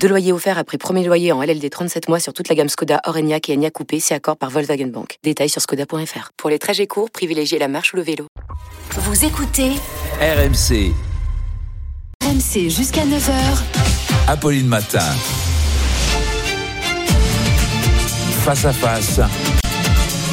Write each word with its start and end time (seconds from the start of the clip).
Deux 0.00 0.08
loyers 0.08 0.32
offerts 0.32 0.58
après 0.58 0.78
premier 0.78 1.04
loyer 1.04 1.32
en 1.32 1.42
LLD 1.42 1.68
37 1.70 2.08
mois 2.08 2.20
sur 2.20 2.32
toute 2.32 2.48
la 2.48 2.54
gamme 2.54 2.68
Skoda, 2.68 3.00
Orenia 3.04 3.38
et 3.48 3.54
Enya 3.54 3.70
Coupé, 3.70 3.98
c'est 4.00 4.14
accord 4.14 4.36
par 4.36 4.50
Volkswagen 4.50 4.86
Bank. 4.86 5.18
Détails 5.22 5.48
sur 5.48 5.60
skoda.fr. 5.60 6.30
Pour 6.36 6.50
les 6.50 6.58
trajets 6.58 6.86
courts, 6.86 7.10
privilégiez 7.10 7.58
la 7.58 7.68
marche 7.68 7.92
ou 7.92 7.96
le 7.96 8.02
vélo. 8.02 8.26
Vous 8.90 9.24
écoutez 9.24 9.72
RMC, 10.20 10.92
RMC 12.22 12.70
jusqu'à 12.70 13.02
9h. 13.02 13.32
Apolline 14.28 14.66
Matin. 14.66 15.00
Face 18.44 18.64
à 18.64 18.72
face, 18.72 19.20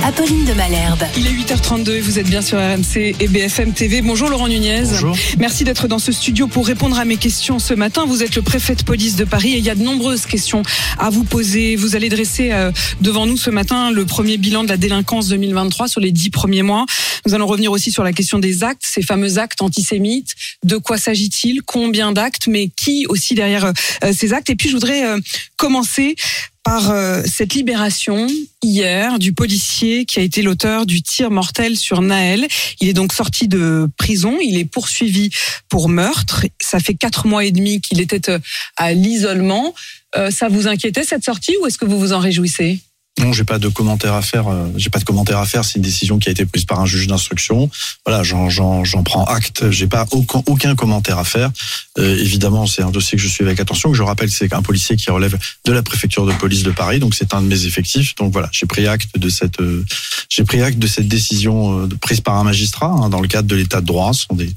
Apolline 0.02 0.46
de 0.46 0.54
Malherbe. 0.54 1.04
Il 1.16 1.28
est 1.28 1.32
8h32 1.32 1.92
et 1.92 2.02
vous 2.02 2.18
êtes 2.20 2.28
bien 2.28 2.42
sur 2.42 2.58
RMC 2.58 3.16
et 3.20 3.28
BFM 3.28 3.74
TV. 3.74 4.02
Bonjour 4.02 4.30
Laurent 4.30 4.48
Nunez. 4.48 4.84
Bonjour. 4.86 5.16
Merci 5.38 5.64
d'être 5.64 5.88
dans 5.88 6.00
ce 6.00 6.12
studio 6.12 6.48
pour 6.48 6.66
répondre 6.66 6.98
à 6.98 7.06
mes 7.06 7.18
questions 7.18 7.60
ce 7.60 7.74
matin. 7.74 8.06
Vous 8.06 8.24
êtes 8.24 8.36
le 8.36 8.42
préfet 8.42 8.76
de 8.76 8.84
police 8.84 9.16
de 9.16 9.24
Paris 9.24 9.54
et 9.54 9.58
il 9.58 9.64
y 9.64 9.70
a 9.70 9.76
de 9.76 9.84
nombreuses 9.84 10.26
questions 10.26 10.64
à 10.98 11.10
vous 11.10 11.24
poser. 11.24 11.76
Vous 11.76 11.96
allez 11.96 12.10
dresser 12.10 12.52
euh, 12.52 12.72
devant 13.02 13.26
nous 13.26 13.38
ce 13.38 13.50
matin 13.50 13.92
le 13.92 14.06
premier 14.06 14.38
bilan 14.38 14.64
de 14.64 14.70
la 14.70 14.78
délinquance 14.78 15.28
2023 15.28 15.88
sur 15.88 16.02
les 16.02 16.12
dix 16.12 16.30
premiers 16.30 16.64
mois. 16.64 16.86
Nous 17.26 17.34
allons 17.34 17.48
revenir 17.48 17.72
aussi 17.72 17.92
sur 17.92 18.04
la 18.04 18.14
question 18.14 18.40
des 18.40 18.64
actes, 18.64 18.84
ces 18.86 19.02
fameux 19.02 19.38
actes 19.38 19.62
antisémites. 19.62 20.36
De 20.64 20.78
quoi 20.78 20.98
s'agit-il? 20.98 21.62
Combien 21.62 22.12
d'actes? 22.12 22.48
Mais 22.48 22.70
qui 22.76 23.06
aussi 23.08 23.36
derrière 23.36 23.72
euh, 24.04 24.14
ces 24.14 24.34
actes? 24.34 24.50
Et 24.50 24.56
puis 24.56 24.70
je 24.70 24.74
voudrais 24.74 25.06
euh, 25.06 25.20
commencer 25.56 26.16
par 26.64 26.92
euh, 26.92 27.22
cette 27.26 27.54
libération 27.54 28.28
hier 28.62 29.20
du 29.20 29.34
policier 29.34 30.06
qui 30.06 30.20
a 30.20 30.22
été 30.22 30.42
l'auteur 30.42 30.86
du 30.86 31.02
tir 31.02 31.30
mortel 31.30 31.78
sur 31.78 32.02
Naël. 32.02 32.48
Il 32.80 32.88
est 32.88 32.94
donc 32.94 33.14
sorti 33.14 33.48
de 33.48 33.90
prison, 33.98 34.38
il 34.42 34.58
est 34.58 34.66
poursuivi 34.66 35.30
pour 35.70 35.90
meurtre. 35.90 36.46
Ça 36.62 36.80
fait 36.80 36.94
quatre 36.94 37.28
mois 37.28 37.44
et 37.46 37.52
demi 37.52 37.82
qu'il 37.82 38.00
était 38.00 38.30
euh, 38.30 38.40
à 38.78 38.94
l'isolement. 38.94 39.74
Euh, 40.16 40.32
ça 40.32 40.48
vous 40.48 40.68
inquiétait 40.68 41.04
cette 41.04 41.26
sortie 41.26 41.56
ou 41.62 41.68
est-ce 41.68 41.78
que 41.78 41.86
vous 41.86 42.00
vous 42.00 42.14
en 42.14 42.20
réjouissez? 42.20 42.80
Non, 43.20 43.32
j'ai 43.32 43.44
pas 43.44 43.60
de 43.60 43.68
commentaire 43.68 44.16
à 44.16 44.24
faire. 44.24 44.48
euh, 44.48 44.68
J'ai 44.76 44.90
pas 44.90 44.98
de 44.98 45.04
commentaire 45.04 45.38
à 45.38 45.46
faire. 45.46 45.64
C'est 45.64 45.76
une 45.76 45.84
décision 45.84 46.18
qui 46.18 46.30
a 46.30 46.32
été 46.32 46.46
prise 46.48 46.66
par 46.66 46.80
un 46.80 46.88
juge 46.88 47.06
d'instruction. 47.08 47.70
Voilà, 48.06 48.24
j'en 48.24 49.04
prends 49.04 49.24
acte. 49.26 49.70
J'ai 49.70 49.86
pas 49.88 50.08
aucun, 50.12 50.42
aucun 50.48 50.76
commentaire 50.76 51.20
à 51.20 51.24
faire. 51.24 51.52
Euh, 52.00 52.18
évidemment, 52.18 52.66
c'est 52.66 52.82
un 52.82 52.90
dossier 52.90 53.16
que 53.18 53.24
je 53.24 53.28
suis 53.28 53.44
avec 53.44 53.60
attention. 53.60 53.92
Que 53.92 53.98
je 53.98 54.02
rappelle, 54.02 54.32
c'est 54.32 54.52
un 54.54 54.64
policier 54.64 54.96
qui 54.96 55.12
relève 55.12 55.38
de 55.64 55.72
la 55.72 55.84
préfecture 55.84 56.26
de 56.26 56.34
police 56.34 56.64
de 56.64 56.72
Paris. 56.72 57.00
Donc 57.00 57.14
c'est 57.14 57.36
un 57.36 57.42
de 57.44 57.48
mes 57.48 57.66
effectifs. 57.66 58.16
Donc 58.16 58.34
voilà, 58.34 58.50
j'ai 58.52 58.66
pris 58.66 58.88
acte 58.88 59.16
de 59.18 59.30
cette 59.30 59.62
euh, 59.62 59.86
j'ai 60.30 60.44
pris 60.44 60.64
acte 60.64 60.80
de 60.80 60.88
cette 60.88 61.08
décision 61.08 61.82
euh, 61.82 61.88
prise 62.02 62.20
par 62.22 62.36
un 62.38 62.44
magistrat 62.44 62.88
hein, 62.88 63.10
dans 63.10 63.22
le 63.22 63.28
cadre 63.28 63.48
de 63.48 63.56
l'état 63.56 63.80
de 63.80 63.86
droit. 63.86 64.12
Ce 64.14 64.26
sont 64.28 64.36
des 64.36 64.50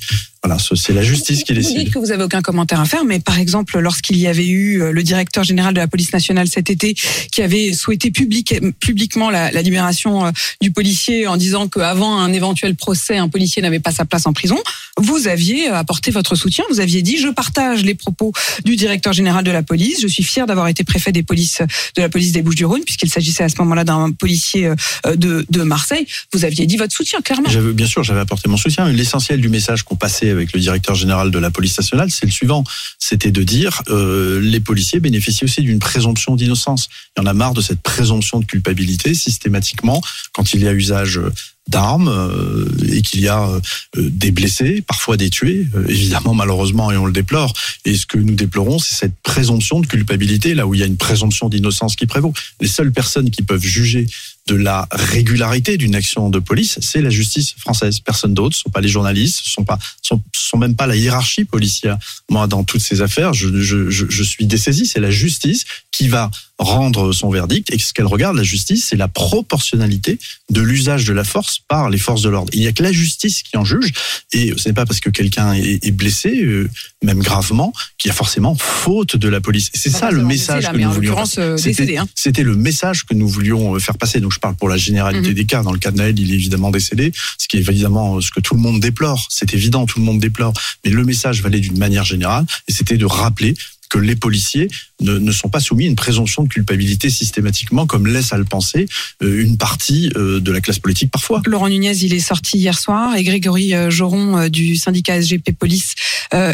voilà, 0.46 0.60
ce- 0.60 0.76
c'est 0.76 0.92
la 0.92 1.02
justice 1.02 1.42
qui 1.42 1.52
Vous 1.52 1.58
décide. 1.58 1.76
dites 1.78 1.92
que 1.92 1.98
vous 1.98 2.12
avez 2.12 2.22
aucun 2.22 2.40
commentaire 2.40 2.80
à 2.80 2.84
faire, 2.84 3.04
mais 3.04 3.18
par 3.18 3.38
exemple, 3.38 3.78
lorsqu'il 3.80 4.16
y 4.16 4.28
avait 4.28 4.46
eu 4.46 4.80
euh, 4.80 4.92
le 4.92 5.02
directeur 5.02 5.42
général 5.42 5.74
de 5.74 5.80
la 5.80 5.88
police 5.88 6.12
nationale 6.12 6.46
cet 6.46 6.70
été 6.70 6.94
qui 7.32 7.42
avait 7.42 7.72
souhaité 7.72 8.12
public- 8.12 8.54
publiquement 8.78 9.28
la, 9.30 9.50
la 9.50 9.60
libération 9.62 10.26
euh, 10.26 10.30
du 10.60 10.70
policier 10.70 11.26
en 11.26 11.36
disant 11.36 11.66
qu'avant 11.66 12.18
un 12.20 12.32
éventuel 12.32 12.76
procès, 12.76 13.16
un 13.16 13.28
policier 13.28 13.60
n'avait 13.60 13.80
pas 13.80 13.90
sa 13.90 14.04
place 14.04 14.26
en 14.26 14.32
prison, 14.32 14.56
vous 14.98 15.26
aviez 15.26 15.68
euh, 15.68 15.74
apporté 15.76 16.12
votre 16.12 16.36
soutien. 16.36 16.62
Vous 16.70 16.78
aviez 16.78 17.02
dit 17.02 17.16
je 17.18 17.28
partage 17.28 17.82
les 17.82 17.94
propos 17.96 18.32
du 18.64 18.76
directeur 18.76 19.12
général 19.12 19.42
de 19.42 19.50
la 19.50 19.64
police. 19.64 20.00
Je 20.00 20.06
suis 20.06 20.22
fier 20.22 20.46
d'avoir 20.46 20.68
été 20.68 20.84
préfet 20.84 21.10
des 21.10 21.24
polices 21.24 21.60
de 21.96 22.02
la 22.02 22.08
police 22.08 22.30
des 22.30 22.42
Bouches-du-Rhône 22.42 22.82
puisqu'il 22.84 23.10
s'agissait 23.10 23.42
à 23.42 23.48
ce 23.48 23.56
moment-là 23.58 23.82
d'un 23.82 24.12
policier 24.12 24.70
de, 25.12 25.44
de 25.50 25.62
Marseille. 25.62 26.06
Vous 26.32 26.44
aviez 26.44 26.66
dit 26.66 26.76
votre 26.76 26.94
soutien 26.94 27.20
clairement. 27.20 27.48
Bien 27.74 27.86
sûr, 27.86 28.04
j'avais 28.04 28.20
apporté 28.20 28.48
mon 28.48 28.56
soutien. 28.56 28.88
L'essentiel 28.88 29.40
du 29.40 29.48
message 29.48 29.82
qu'on 29.82 29.96
passait 29.96 30.35
avec 30.36 30.52
le 30.52 30.60
directeur 30.60 30.94
général 30.94 31.30
de 31.30 31.38
la 31.38 31.50
police 31.50 31.76
nationale, 31.78 32.10
c'est 32.10 32.26
le 32.26 32.32
suivant 32.32 32.64
c'était 32.98 33.30
de 33.30 33.42
dire 33.42 33.82
euh, 33.88 34.40
les 34.40 34.60
policiers 34.60 35.00
bénéficient 35.00 35.44
aussi 35.44 35.62
d'une 35.62 35.78
présomption 35.78 36.34
d'innocence. 36.34 36.88
Il 37.16 37.20
y 37.20 37.24
en 37.24 37.26
a 37.26 37.34
marre 37.34 37.54
de 37.54 37.60
cette 37.60 37.80
présomption 37.80 38.40
de 38.40 38.44
culpabilité 38.44 39.14
systématiquement 39.14 40.02
quand 40.32 40.54
il 40.54 40.62
y 40.62 40.68
a 40.68 40.72
usage 40.72 41.18
euh, 41.18 41.32
d'armes 41.68 42.08
euh, 42.08 42.68
et 42.92 43.02
qu'il 43.02 43.20
y 43.20 43.28
a 43.28 43.48
euh, 43.48 43.60
des 43.96 44.30
blessés, 44.30 44.82
parfois 44.82 45.16
des 45.16 45.30
tués, 45.30 45.66
évidemment 45.88 46.34
malheureusement 46.34 46.92
et 46.92 46.96
on 46.96 47.06
le 47.06 47.12
déplore. 47.12 47.52
Et 47.84 47.96
ce 47.96 48.06
que 48.06 48.18
nous 48.18 48.34
déplorons, 48.34 48.78
c'est 48.78 48.94
cette 48.94 49.16
présomption 49.22 49.80
de 49.80 49.86
culpabilité 49.86 50.54
là 50.54 50.66
où 50.66 50.74
il 50.74 50.80
y 50.80 50.82
a 50.82 50.86
une 50.86 50.96
présomption 50.96 51.48
d'innocence 51.48 51.96
qui 51.96 52.06
prévaut. 52.06 52.32
Les 52.60 52.68
seules 52.68 52.92
personnes 52.92 53.30
qui 53.30 53.42
peuvent 53.42 53.64
juger 53.64 54.06
de 54.46 54.54
la 54.54 54.86
régularité 54.92 55.76
d'une 55.76 55.94
action 55.94 56.30
de 56.30 56.38
police, 56.38 56.78
c'est 56.80 57.00
la 57.00 57.10
justice 57.10 57.54
française. 57.58 57.98
Personne 58.00 58.32
d'autre, 58.32 58.54
ce 58.54 58.62
sont 58.62 58.70
pas 58.70 58.80
les 58.80 58.88
journalistes, 58.88 59.40
ce 59.42 59.50
sont 59.50 59.64
pas, 59.64 59.78
sont, 60.02 60.22
sont 60.32 60.58
même 60.58 60.76
pas 60.76 60.86
la 60.86 60.94
hiérarchie 60.94 61.44
policière. 61.44 61.98
Moi, 62.30 62.46
dans 62.46 62.62
toutes 62.62 62.80
ces 62.80 63.02
affaires, 63.02 63.34
je, 63.34 63.60
je, 63.60 63.90
je, 63.90 64.06
je 64.08 64.22
suis 64.22 64.46
dessaisi. 64.46 64.86
C'est 64.86 65.00
la 65.00 65.10
justice 65.10 65.64
qui 65.90 66.06
va 66.06 66.30
rendre 66.58 67.12
son 67.12 67.28
verdict. 67.30 67.72
Et 67.72 67.78
ce 67.78 67.92
qu'elle 67.92 68.06
regarde, 68.06 68.36
la 68.36 68.42
justice, 68.42 68.86
c'est 68.88 68.96
la 68.96 69.08
proportionnalité 69.08 70.18
de 70.50 70.60
l'usage 70.60 71.04
de 71.04 71.12
la 71.12 71.24
force 71.24 71.58
par 71.68 71.90
les 71.90 71.98
forces 71.98 72.22
de 72.22 72.28
l'ordre. 72.30 72.50
Il 72.54 72.60
n'y 72.60 72.66
a 72.66 72.72
que 72.72 72.82
la 72.82 72.92
justice 72.92 73.42
qui 73.42 73.56
en 73.56 73.64
juge. 73.64 73.92
Et 74.32 74.52
ce 74.56 74.68
n'est 74.68 74.72
pas 74.72 74.86
parce 74.86 75.00
que 75.00 75.10
quelqu'un 75.10 75.52
est, 75.54 75.90
blessé, 75.90 76.42
euh, 76.42 76.68
même 77.02 77.20
gravement, 77.20 77.72
qu'il 77.98 78.08
y 78.08 78.12
a 78.12 78.14
forcément 78.14 78.54
faute 78.54 79.16
de 79.16 79.28
la 79.28 79.40
police. 79.40 79.70
Et 79.74 79.78
c'est 79.78 79.90
ça 79.90 80.10
le 80.10 80.22
message 80.22 80.64
là, 80.64 80.72
que 80.72 80.78
nous 80.78 80.90
voulions. 80.92 81.16
euh, 81.38 81.56
C'était- 81.56 81.96
hein. 81.96 82.06
C'était 82.14 82.42
le 82.42 82.56
message 82.56 83.04
que 83.04 83.14
nous 83.14 83.28
voulions 83.28 83.74
euh, 83.74 83.78
faire 83.78 83.98
passer. 83.98 84.20
Donc 84.20 84.32
je 84.32 84.38
parle 84.40 84.56
pour 84.56 84.68
la 84.68 84.76
généralité 84.76 85.28
Mhm. 85.28 85.34
des 85.34 85.44
cas. 85.46 85.62
Dans 85.62 85.72
le 85.72 85.78
cas 85.78 85.90
de 85.90 85.96
Naël, 85.98 86.18
il 86.18 86.30
est 86.32 86.34
évidemment 86.34 86.70
décédé, 86.70 87.12
ce 87.38 87.48
qui 87.48 87.56
est 87.58 87.60
évidemment 87.60 88.20
ce 88.20 88.30
que 88.30 88.40
tout 88.40 88.54
le 88.54 88.60
monde 88.60 88.80
déplore. 88.80 89.26
C'est 89.30 89.52
évident, 89.54 89.86
tout 89.86 89.98
le 89.98 90.04
monde 90.04 90.20
déplore. 90.20 90.52
Mais 90.84 90.90
le 90.90 91.04
message 91.04 91.42
valait 91.42 91.60
d'une 91.60 91.78
manière 91.78 92.04
générale, 92.04 92.44
et 92.68 92.72
c'était 92.72 92.96
de 92.96 93.04
rappeler 93.06 93.54
que 93.88 93.98
les 93.98 94.16
policiers 94.16 94.68
ne, 95.00 95.32
sont 95.32 95.48
pas 95.48 95.60
soumis 95.60 95.84
à 95.84 95.88
une 95.88 95.96
présomption 95.96 96.42
de 96.42 96.48
culpabilité 96.48 97.10
systématiquement, 97.10 97.86
comme 97.86 98.06
laisse 98.06 98.32
à 98.32 98.38
le 98.38 98.44
penser 98.44 98.86
euh, 99.22 99.42
une 99.42 99.56
partie 99.56 100.10
euh, 100.16 100.40
de 100.40 100.52
la 100.52 100.60
classe 100.60 100.78
politique 100.78 101.10
parfois. 101.10 101.42
Laurent 101.46 101.68
Nunez, 101.68 101.96
il 102.02 102.14
est 102.14 102.20
sorti 102.20 102.58
hier 102.58 102.78
soir 102.78 103.16
et 103.16 103.22
Grégory 103.22 103.74
euh, 103.74 103.90
Joron 103.90 104.48
du 104.48 104.76
syndicat 104.76 105.20
SGP 105.20 105.52
Police 105.58 105.94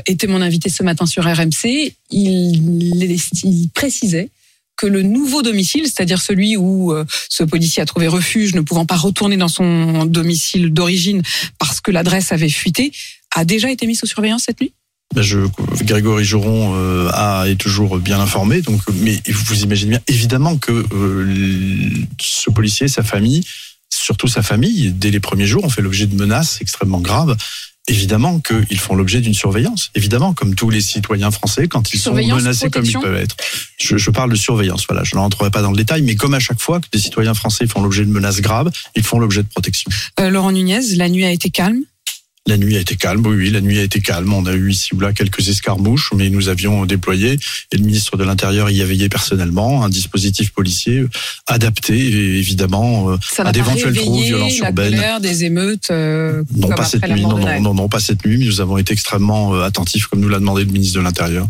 était 0.07 0.27
mon 0.27 0.43
invité 0.43 0.69
ce 0.69 0.83
matin 0.83 1.07
sur 1.07 1.25
RMC. 1.25 1.95
Il, 2.11 3.19
il 3.45 3.69
précisait 3.75 4.29
que 4.77 4.87
le 4.87 5.03
nouveau 5.03 5.43
domicile, 5.43 5.85
c'est-à-dire 5.85 6.21
celui 6.21 6.57
où 6.57 6.95
ce 7.29 7.43
policier 7.43 7.83
a 7.83 7.87
trouvé 7.87 8.07
refuge, 8.07 8.55
ne 8.55 8.61
pouvant 8.61 8.87
pas 8.87 8.97
retourner 8.97 9.37
dans 9.37 9.49
son 9.49 10.05
domicile 10.05 10.73
d'origine 10.73 11.23
parce 11.59 11.81
que 11.81 11.91
l'adresse 11.91 12.33
avait 12.33 12.49
fuité, 12.49 12.93
a 13.35 13.45
déjà 13.45 13.71
été 13.71 13.87
mis 13.87 13.95
sous 13.95 14.07
surveillance 14.07 14.45
cette 14.45 14.61
nuit 14.61 14.73
Je, 15.17 15.39
Grégory 15.83 16.25
Joron 16.25 16.75
euh, 16.75 17.11
a, 17.13 17.45
est 17.49 17.57
toujours 17.57 17.99
bien 17.99 18.19
informé, 18.21 18.63
donc, 18.63 18.81
mais 18.95 19.21
vous 19.29 19.63
imaginez 19.63 19.91
bien 19.91 20.01
évidemment 20.09 20.57
que 20.57 20.73
euh, 20.73 21.91
ce 22.21 22.51
policier, 22.51 22.89
sa 22.89 23.03
famille, 23.03 23.45
surtout 23.91 24.29
sa 24.29 24.43
famille, 24.43 24.93
dès 24.93 25.11
les 25.11 25.21
premiers 25.21 25.47
jours, 25.47 25.65
ont 25.65 25.69
fait 25.69 25.83
l'objet 25.83 26.07
de 26.07 26.15
menaces 26.15 26.59
extrêmement 26.61 27.01
graves. 27.01 27.37
Évidemment 27.89 28.39
qu'ils 28.39 28.79
font 28.79 28.95
l'objet 28.95 29.21
d'une 29.21 29.35
surveillance. 29.35 29.91
Évidemment, 29.97 30.35
comme 30.35 30.55
tous 30.55 30.71
les 30.71 30.81
citoyens 30.81 31.33
français, 31.33 31.67
quand 31.67 31.93
ils 31.93 31.99
sont 31.99 32.15
menacés 32.15 32.71
comme 32.71 32.85
ils 32.85 32.97
peuvent 32.97 33.17
être. 33.17 33.35
Je, 33.77 33.97
je 33.97 34.11
parle 34.11 34.31
de 34.31 34.37
surveillance, 34.37 34.87
voilà. 34.89 35.03
Je 35.03 35.17
n'entrerai 35.17 35.51
pas 35.51 35.63
dans 35.63 35.73
le 35.73 35.77
détail, 35.77 36.03
mais 36.03 36.15
comme 36.15 36.33
à 36.33 36.39
chaque 36.39 36.61
fois 36.61 36.79
que 36.79 36.87
des 36.93 37.01
citoyens 37.01 37.35
français 37.35 37.67
font 37.67 37.83
l'objet 37.83 38.05
de 38.05 38.11
menaces 38.11 38.41
graves, 38.41 38.71
ils 38.95 39.03
font 39.03 39.19
l'objet 39.19 39.43
de 39.43 39.49
protection. 39.49 39.91
Euh, 40.21 40.31
Laurent 40.31 40.53
Nunez, 40.53 40.95
la 40.95 41.09
nuit 41.09 41.25
a 41.25 41.33
été 41.33 41.51
calme? 41.51 41.81
La 42.49 42.57
nuit 42.57 42.77
a 42.77 42.81
été 42.81 42.97
calme, 42.97 43.25
oui, 43.25 43.37
oui, 43.37 43.51
la 43.51 43.61
nuit 43.61 43.79
a 43.79 43.83
été 43.83 44.01
calme. 44.01 44.33
On 44.33 44.47
a 44.47 44.53
eu 44.53 44.73
ici 44.73 44.95
ou 44.97 45.01
là 45.01 45.13
quelques 45.13 45.49
escarmouches, 45.49 46.11
mais 46.13 46.29
nous 46.29 46.49
avions 46.49 46.85
déployé, 46.87 47.39
et 47.71 47.77
le 47.77 47.85
ministre 47.85 48.17
de 48.17 48.25
l'Intérieur 48.25 48.69
y 48.69 48.83
a 48.83 48.85
veillé 48.85 49.09
personnellement, 49.09 49.85
un 49.85 49.89
dispositif 49.89 50.51
policier 50.51 51.05
adapté, 51.47 51.97
et 51.97 52.39
évidemment, 52.39 53.11
euh, 53.11 53.17
Ça 53.23 53.45
à 53.45 53.53
d'éventuels 53.53 53.95
troubles, 53.95 54.25
violences 54.25 54.59
la 54.59 54.69
urbaines. 54.69 54.95
colère 54.95 55.21
des 55.21 55.45
émeutes 55.45 55.93
euh, 55.93 56.43
Non, 56.57 56.71
pas 56.71 56.85
cette 56.85 57.09
nuit, 57.09 57.23
non, 57.23 57.39
non, 57.39 57.61
non, 57.61 57.75
non, 57.75 57.89
pas 57.89 58.01
cette 58.01 58.27
nuit, 58.27 58.39
mais 58.39 58.47
nous 58.47 58.61
avons 58.61 58.77
été 58.77 58.93
extrêmement 58.93 59.55
euh, 59.55 59.63
attentifs, 59.63 60.07
comme 60.07 60.19
nous 60.19 60.29
l'a 60.29 60.41
demandé 60.41 60.65
le 60.65 60.73
ministre 60.73 60.99
de 60.99 61.05
l'Intérieur. 61.05 61.49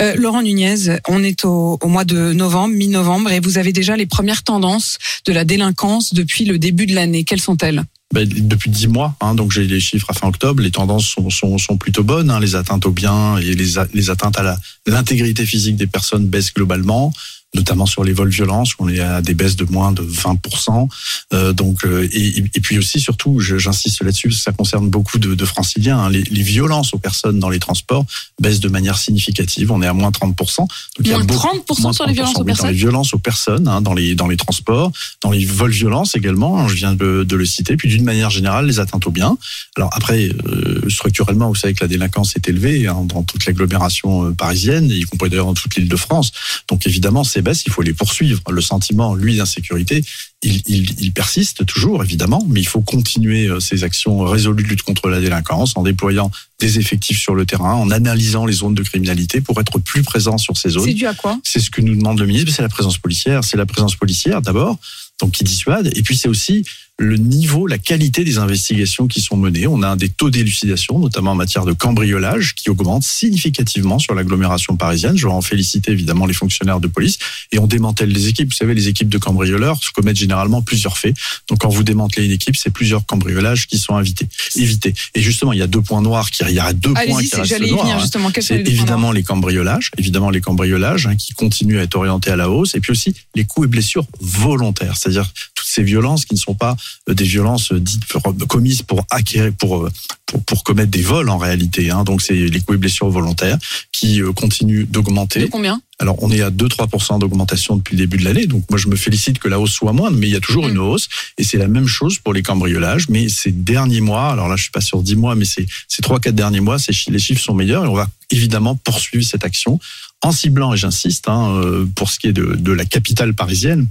Euh, 0.00 0.14
Laurent 0.16 0.40
Nunez, 0.40 0.96
on 1.08 1.22
est 1.22 1.44
au, 1.44 1.78
au 1.80 1.88
mois 1.88 2.04
de 2.04 2.32
novembre, 2.32 2.74
mi-novembre, 2.74 3.30
et 3.32 3.40
vous 3.40 3.58
avez 3.58 3.74
déjà 3.74 3.98
les 3.98 4.06
premières 4.06 4.42
tendances 4.42 4.96
de 5.26 5.32
la 5.32 5.44
délinquance 5.44 6.14
depuis 6.14 6.46
le 6.46 6.58
début 6.58 6.86
de 6.86 6.94
l'année. 6.94 7.24
Quelles 7.24 7.40
sont-elles? 7.40 7.84
Ben, 8.12 8.28
depuis 8.28 8.70
dix 8.70 8.88
mois, 8.88 9.16
hein, 9.22 9.34
donc 9.34 9.52
j'ai 9.52 9.66
les 9.66 9.80
chiffres 9.80 10.10
à 10.10 10.12
fin 10.12 10.28
octobre, 10.28 10.62
les 10.62 10.70
tendances 10.70 11.06
sont, 11.06 11.30
sont, 11.30 11.56
sont 11.56 11.78
plutôt 11.78 12.04
bonnes, 12.04 12.30
hein, 12.30 12.40
les 12.40 12.56
atteintes 12.56 12.84
aux 12.84 12.90
biens 12.90 13.38
et 13.38 13.54
les, 13.54 13.72
les 13.94 14.10
atteintes 14.10 14.38
à 14.38 14.58
l'intégrité 14.86 15.46
physique 15.46 15.76
des 15.76 15.86
personnes 15.86 16.26
baissent 16.26 16.52
globalement. 16.52 17.12
Notamment 17.54 17.86
sur 17.86 18.02
les 18.04 18.12
vols 18.12 18.30
violents, 18.30 18.62
où 18.78 18.84
on 18.84 18.88
est 18.88 19.00
à 19.00 19.20
des 19.22 19.34
baisses 19.34 19.56
de 19.56 19.64
moins 19.64 19.92
de 19.92 20.02
20%. 20.02 20.88
Euh, 21.34 21.52
donc, 21.52 21.84
euh, 21.84 22.08
et, 22.12 22.38
et, 22.38 22.60
puis 22.60 22.78
aussi, 22.78 22.98
surtout, 23.00 23.40
j'insiste 23.40 24.02
là-dessus, 24.02 24.32
ça 24.32 24.52
concerne 24.52 24.88
beaucoup 24.88 25.18
de, 25.18 25.34
de 25.34 25.44
franciliens, 25.44 25.98
hein, 25.98 26.10
les, 26.10 26.22
les 26.22 26.42
violences 26.42 26.94
aux 26.94 26.98
personnes 26.98 27.38
dans 27.38 27.50
les 27.50 27.58
transports 27.58 28.06
baissent 28.40 28.60
de 28.60 28.68
manière 28.68 28.96
significative. 28.98 29.70
On 29.70 29.82
est 29.82 29.86
à 29.86 29.92
moins 29.92 30.10
30%. 30.10 30.56
Donc, 30.56 30.68
il 31.00 31.06
y 31.08 31.12
a 31.12 31.18
beaucoup- 31.18 31.46
30% 31.46 31.82
moins 31.82 31.92
sur 31.92 32.06
les 32.06 32.12
violences 32.14 32.34
aux 32.36 32.38
oui, 32.40 32.44
Dans 32.44 32.44
les 32.44 32.52
personnes 32.54 32.72
violences 32.72 33.14
aux 33.14 33.18
personnes, 33.18 33.68
hein, 33.68 33.80
dans 33.80 33.94
les 33.94 34.14
dans 34.14 34.28
les 34.28 34.36
transports, 34.36 34.90
dans 35.22 35.30
les 35.30 35.44
vols 35.44 35.70
violences 35.72 36.14
également. 36.16 36.58
hein, 36.60 36.68
je 36.68 36.74
viens 36.74 36.94
de, 36.94 37.24
de 37.24 37.36
le 37.36 37.44
citer. 37.44 37.76
Puis 37.76 37.88
d'une 37.88 38.04
manière 38.04 38.30
générale, 38.30 38.66
les 38.66 38.80
atteintes 38.80 39.06
aux 39.06 39.10
biens. 39.10 39.36
Alors 39.76 39.90
après, 39.92 40.30
euh, 40.46 40.88
structurellement, 40.88 41.48
vous 41.48 41.54
savez 41.54 41.74
que 41.74 41.82
la 41.84 41.88
délinquance 41.88 42.34
est 42.36 42.48
élevée 42.48 42.86
hein, 42.86 43.04
dans 43.06 43.22
toute 43.22 43.44
l'agglomération 43.46 44.26
euh, 44.28 44.32
parisienne, 44.32 44.90
y 44.90 45.02
compris 45.02 45.28
d'ailleurs 45.30 45.46
dans 45.46 45.54
toute 45.54 45.74
l'Île-de-France. 45.76 46.32
Donc 46.68 46.86
évidemment, 46.86 47.24
ces 47.42 47.50
baisses, 47.50 47.64
il 47.66 47.72
faut 47.72 47.82
les 47.82 47.92
poursuivre. 47.92 48.40
Le 48.50 48.60
sentiment, 48.60 49.14
lui, 49.14 49.36
d'insécurité, 49.36 50.04
il, 50.42 50.62
il, 50.66 51.00
il 51.00 51.12
persiste 51.12 51.66
toujours, 51.66 52.02
évidemment, 52.02 52.44
mais 52.48 52.60
il 52.60 52.66
faut 52.66 52.80
continuer 52.80 53.48
euh, 53.48 53.60
ces 53.60 53.84
actions 53.84 54.18
résolues 54.20 54.62
de 54.62 54.68
lutte 54.68 54.82
contre 54.82 55.08
la 55.08 55.20
délinquance 55.20 55.76
en 55.76 55.82
déployant 55.82 56.30
des 56.60 56.78
effectifs 56.78 57.18
sur 57.18 57.34
le 57.34 57.44
terrain, 57.44 57.74
en 57.74 57.90
analysant 57.90 58.46
les 58.46 58.52
zones 58.52 58.74
de 58.74 58.82
criminalité 58.82 59.40
pour 59.40 59.60
être 59.60 59.78
plus 59.78 60.02
présent 60.02 60.38
sur 60.38 60.56
ces 60.56 60.70
zones. 60.70 60.84
C'est 60.84 60.94
dû 60.94 61.06
à 61.06 61.14
quoi? 61.14 61.38
C'est 61.42 61.60
ce 61.60 61.70
que 61.70 61.80
nous 61.80 61.96
demande 61.96 62.20
le 62.20 62.26
ministre, 62.26 62.52
c'est 62.54 62.62
la 62.62 62.68
présence 62.68 62.98
policière. 62.98 63.42
C'est 63.42 63.56
la 63.56 63.66
présence 63.66 63.96
policière 63.96 64.42
d'abord, 64.42 64.78
donc 65.20 65.32
qui 65.32 65.44
dissuade, 65.44 65.90
et 65.96 66.02
puis 66.02 66.16
c'est 66.16 66.28
aussi 66.28 66.64
le 66.98 67.16
niveau, 67.16 67.66
la 67.66 67.78
qualité 67.78 68.22
des 68.22 68.38
investigations 68.38 69.08
qui 69.08 69.20
sont 69.20 69.36
menées. 69.36 69.66
On 69.66 69.82
a 69.82 69.88
un 69.88 69.96
des 69.96 70.08
taux 70.08 70.30
d'élucidation, 70.30 70.98
notamment 70.98 71.32
en 71.32 71.34
matière 71.34 71.64
de 71.64 71.72
cambriolage, 71.72 72.54
qui 72.54 72.70
augmente 72.70 73.02
significativement 73.02 73.98
sur 73.98 74.14
l'agglomération 74.14 74.76
parisienne. 74.76 75.16
Je 75.16 75.26
veux 75.26 75.32
en 75.32 75.40
féliciter 75.40 75.90
évidemment 75.90 76.26
les 76.26 76.34
fonctionnaires 76.34 76.80
de 76.80 76.86
police. 76.86 77.18
Et 77.50 77.58
on 77.58 77.66
démantèle 77.66 78.10
les 78.10 78.28
équipes. 78.28 78.50
Vous 78.50 78.56
savez, 78.56 78.74
les 78.74 78.88
équipes 78.88 79.08
de 79.08 79.18
cambrioleurs 79.18 79.80
commettent 79.94 80.18
généralement 80.18 80.62
plusieurs 80.62 80.96
faits. 80.98 81.16
Donc 81.48 81.60
quand 81.60 81.70
vous 81.70 81.82
démantelez 81.82 82.26
une 82.26 82.32
équipe, 82.32 82.56
c'est 82.56 82.70
plusieurs 82.70 83.04
cambriolages 83.04 83.66
qui 83.66 83.78
sont 83.78 83.96
invités, 83.96 84.28
évités. 84.56 84.94
Et 85.14 85.22
justement, 85.22 85.52
il 85.52 85.58
y 85.58 85.62
a 85.62 85.66
deux 85.66 85.82
points 85.82 86.02
noirs 86.02 86.30
qui, 86.30 86.44
il 86.48 86.54
y 86.54 86.60
a 86.60 86.72
deux 86.72 86.92
points 87.08 87.20
qui 87.22 87.28
restent 87.40 87.52
noirs. 87.70 87.86
hein. 88.04 88.06
C'est 88.42 88.54
évidemment 88.72 89.12
les 89.12 89.22
cambriolages, 89.22 89.90
évidemment 89.98 90.30
les 90.30 90.40
cambriolages 90.40 91.06
hein, 91.06 91.16
qui 91.16 91.32
continuent 91.32 91.78
à 91.78 91.82
être 91.82 91.96
orientés 91.96 92.30
à 92.30 92.36
la 92.36 92.48
hausse, 92.50 92.74
et 92.74 92.80
puis 92.80 92.92
aussi 92.92 93.14
les 93.34 93.44
coups 93.44 93.66
et 93.66 93.68
blessures 93.68 94.06
volontaires, 94.20 94.96
c'est-à-dire 94.96 95.30
ces 95.72 95.82
violences 95.82 96.24
qui 96.24 96.34
ne 96.34 96.38
sont 96.38 96.54
pas 96.54 96.76
euh, 97.08 97.14
des 97.14 97.24
violences 97.24 97.72
euh, 97.72 97.80
dites 97.80 98.04
commises 98.48 98.82
pour 98.82 99.04
acquérir, 99.10 99.52
pour, 99.54 99.84
euh, 99.84 99.90
pour 100.26 100.42
pour 100.44 100.64
commettre 100.64 100.90
des 100.90 101.02
vols 101.02 101.28
en 101.30 101.38
réalité. 101.38 101.90
Hein. 101.90 102.04
Donc 102.04 102.20
c'est 102.22 102.34
les 102.34 102.60
coups 102.60 102.76
et 102.76 102.78
blessures 102.78 103.08
volontaires 103.10 103.58
qui 103.92 104.20
continuent 104.34 104.86
De 104.86 104.92
d'augmenter. 104.92 105.48
combien? 105.48 105.80
Alors, 105.98 106.20
on 106.20 106.30
est 106.32 106.40
à 106.42 106.50
2-3% 106.50 107.20
d'augmentation 107.20 107.76
depuis 107.76 107.96
le 107.96 108.02
début 108.02 108.16
de 108.16 108.24
l'année. 108.24 108.46
Donc, 108.46 108.64
moi, 108.70 108.76
je 108.78 108.88
me 108.88 108.96
félicite 108.96 109.38
que 109.38 109.46
la 109.46 109.60
hausse 109.60 109.70
soit 109.70 109.92
moindre, 109.92 110.16
mais 110.16 110.26
il 110.26 110.32
y 110.32 110.36
a 110.36 110.40
toujours 110.40 110.66
Mm. 110.66 110.70
une 110.70 110.78
hausse. 110.78 111.08
Et 111.38 111.44
c'est 111.44 111.58
la 111.58 111.68
même 111.68 111.86
chose 111.86 112.18
pour 112.18 112.32
les 112.32 112.42
cambriolages. 112.42 113.08
Mais 113.08 113.28
ces 113.28 113.52
derniers 113.52 114.00
mois, 114.00 114.32
alors 114.32 114.48
là, 114.48 114.56
je 114.56 114.62
suis 114.62 114.72
pas 114.72 114.80
sur 114.80 115.00
10 115.00 115.14
mois, 115.14 115.36
mais 115.36 115.44
ces, 115.44 115.64
ces 115.86 116.02
3-4 116.02 116.32
derniers 116.34 116.60
mois, 116.60 116.80
ces 116.80 116.92
les 117.08 117.18
chiffres 117.20 117.40
sont 117.42 117.54
meilleurs. 117.54 117.84
Et 117.84 117.88
on 117.88 117.94
va 117.94 118.08
évidemment 118.30 118.74
poursuivre 118.74 119.24
cette 119.24 119.44
action 119.44 119.78
en 120.22 120.32
ciblant, 120.32 120.74
et 120.74 120.76
j'insiste, 120.76 121.28
hein, 121.28 121.62
pour 121.94 122.10
ce 122.10 122.18
qui 122.18 122.26
est 122.28 122.32
de, 122.32 122.56
de 122.56 122.72
la 122.72 122.84
capitale 122.84 123.32
parisienne, 123.34 123.86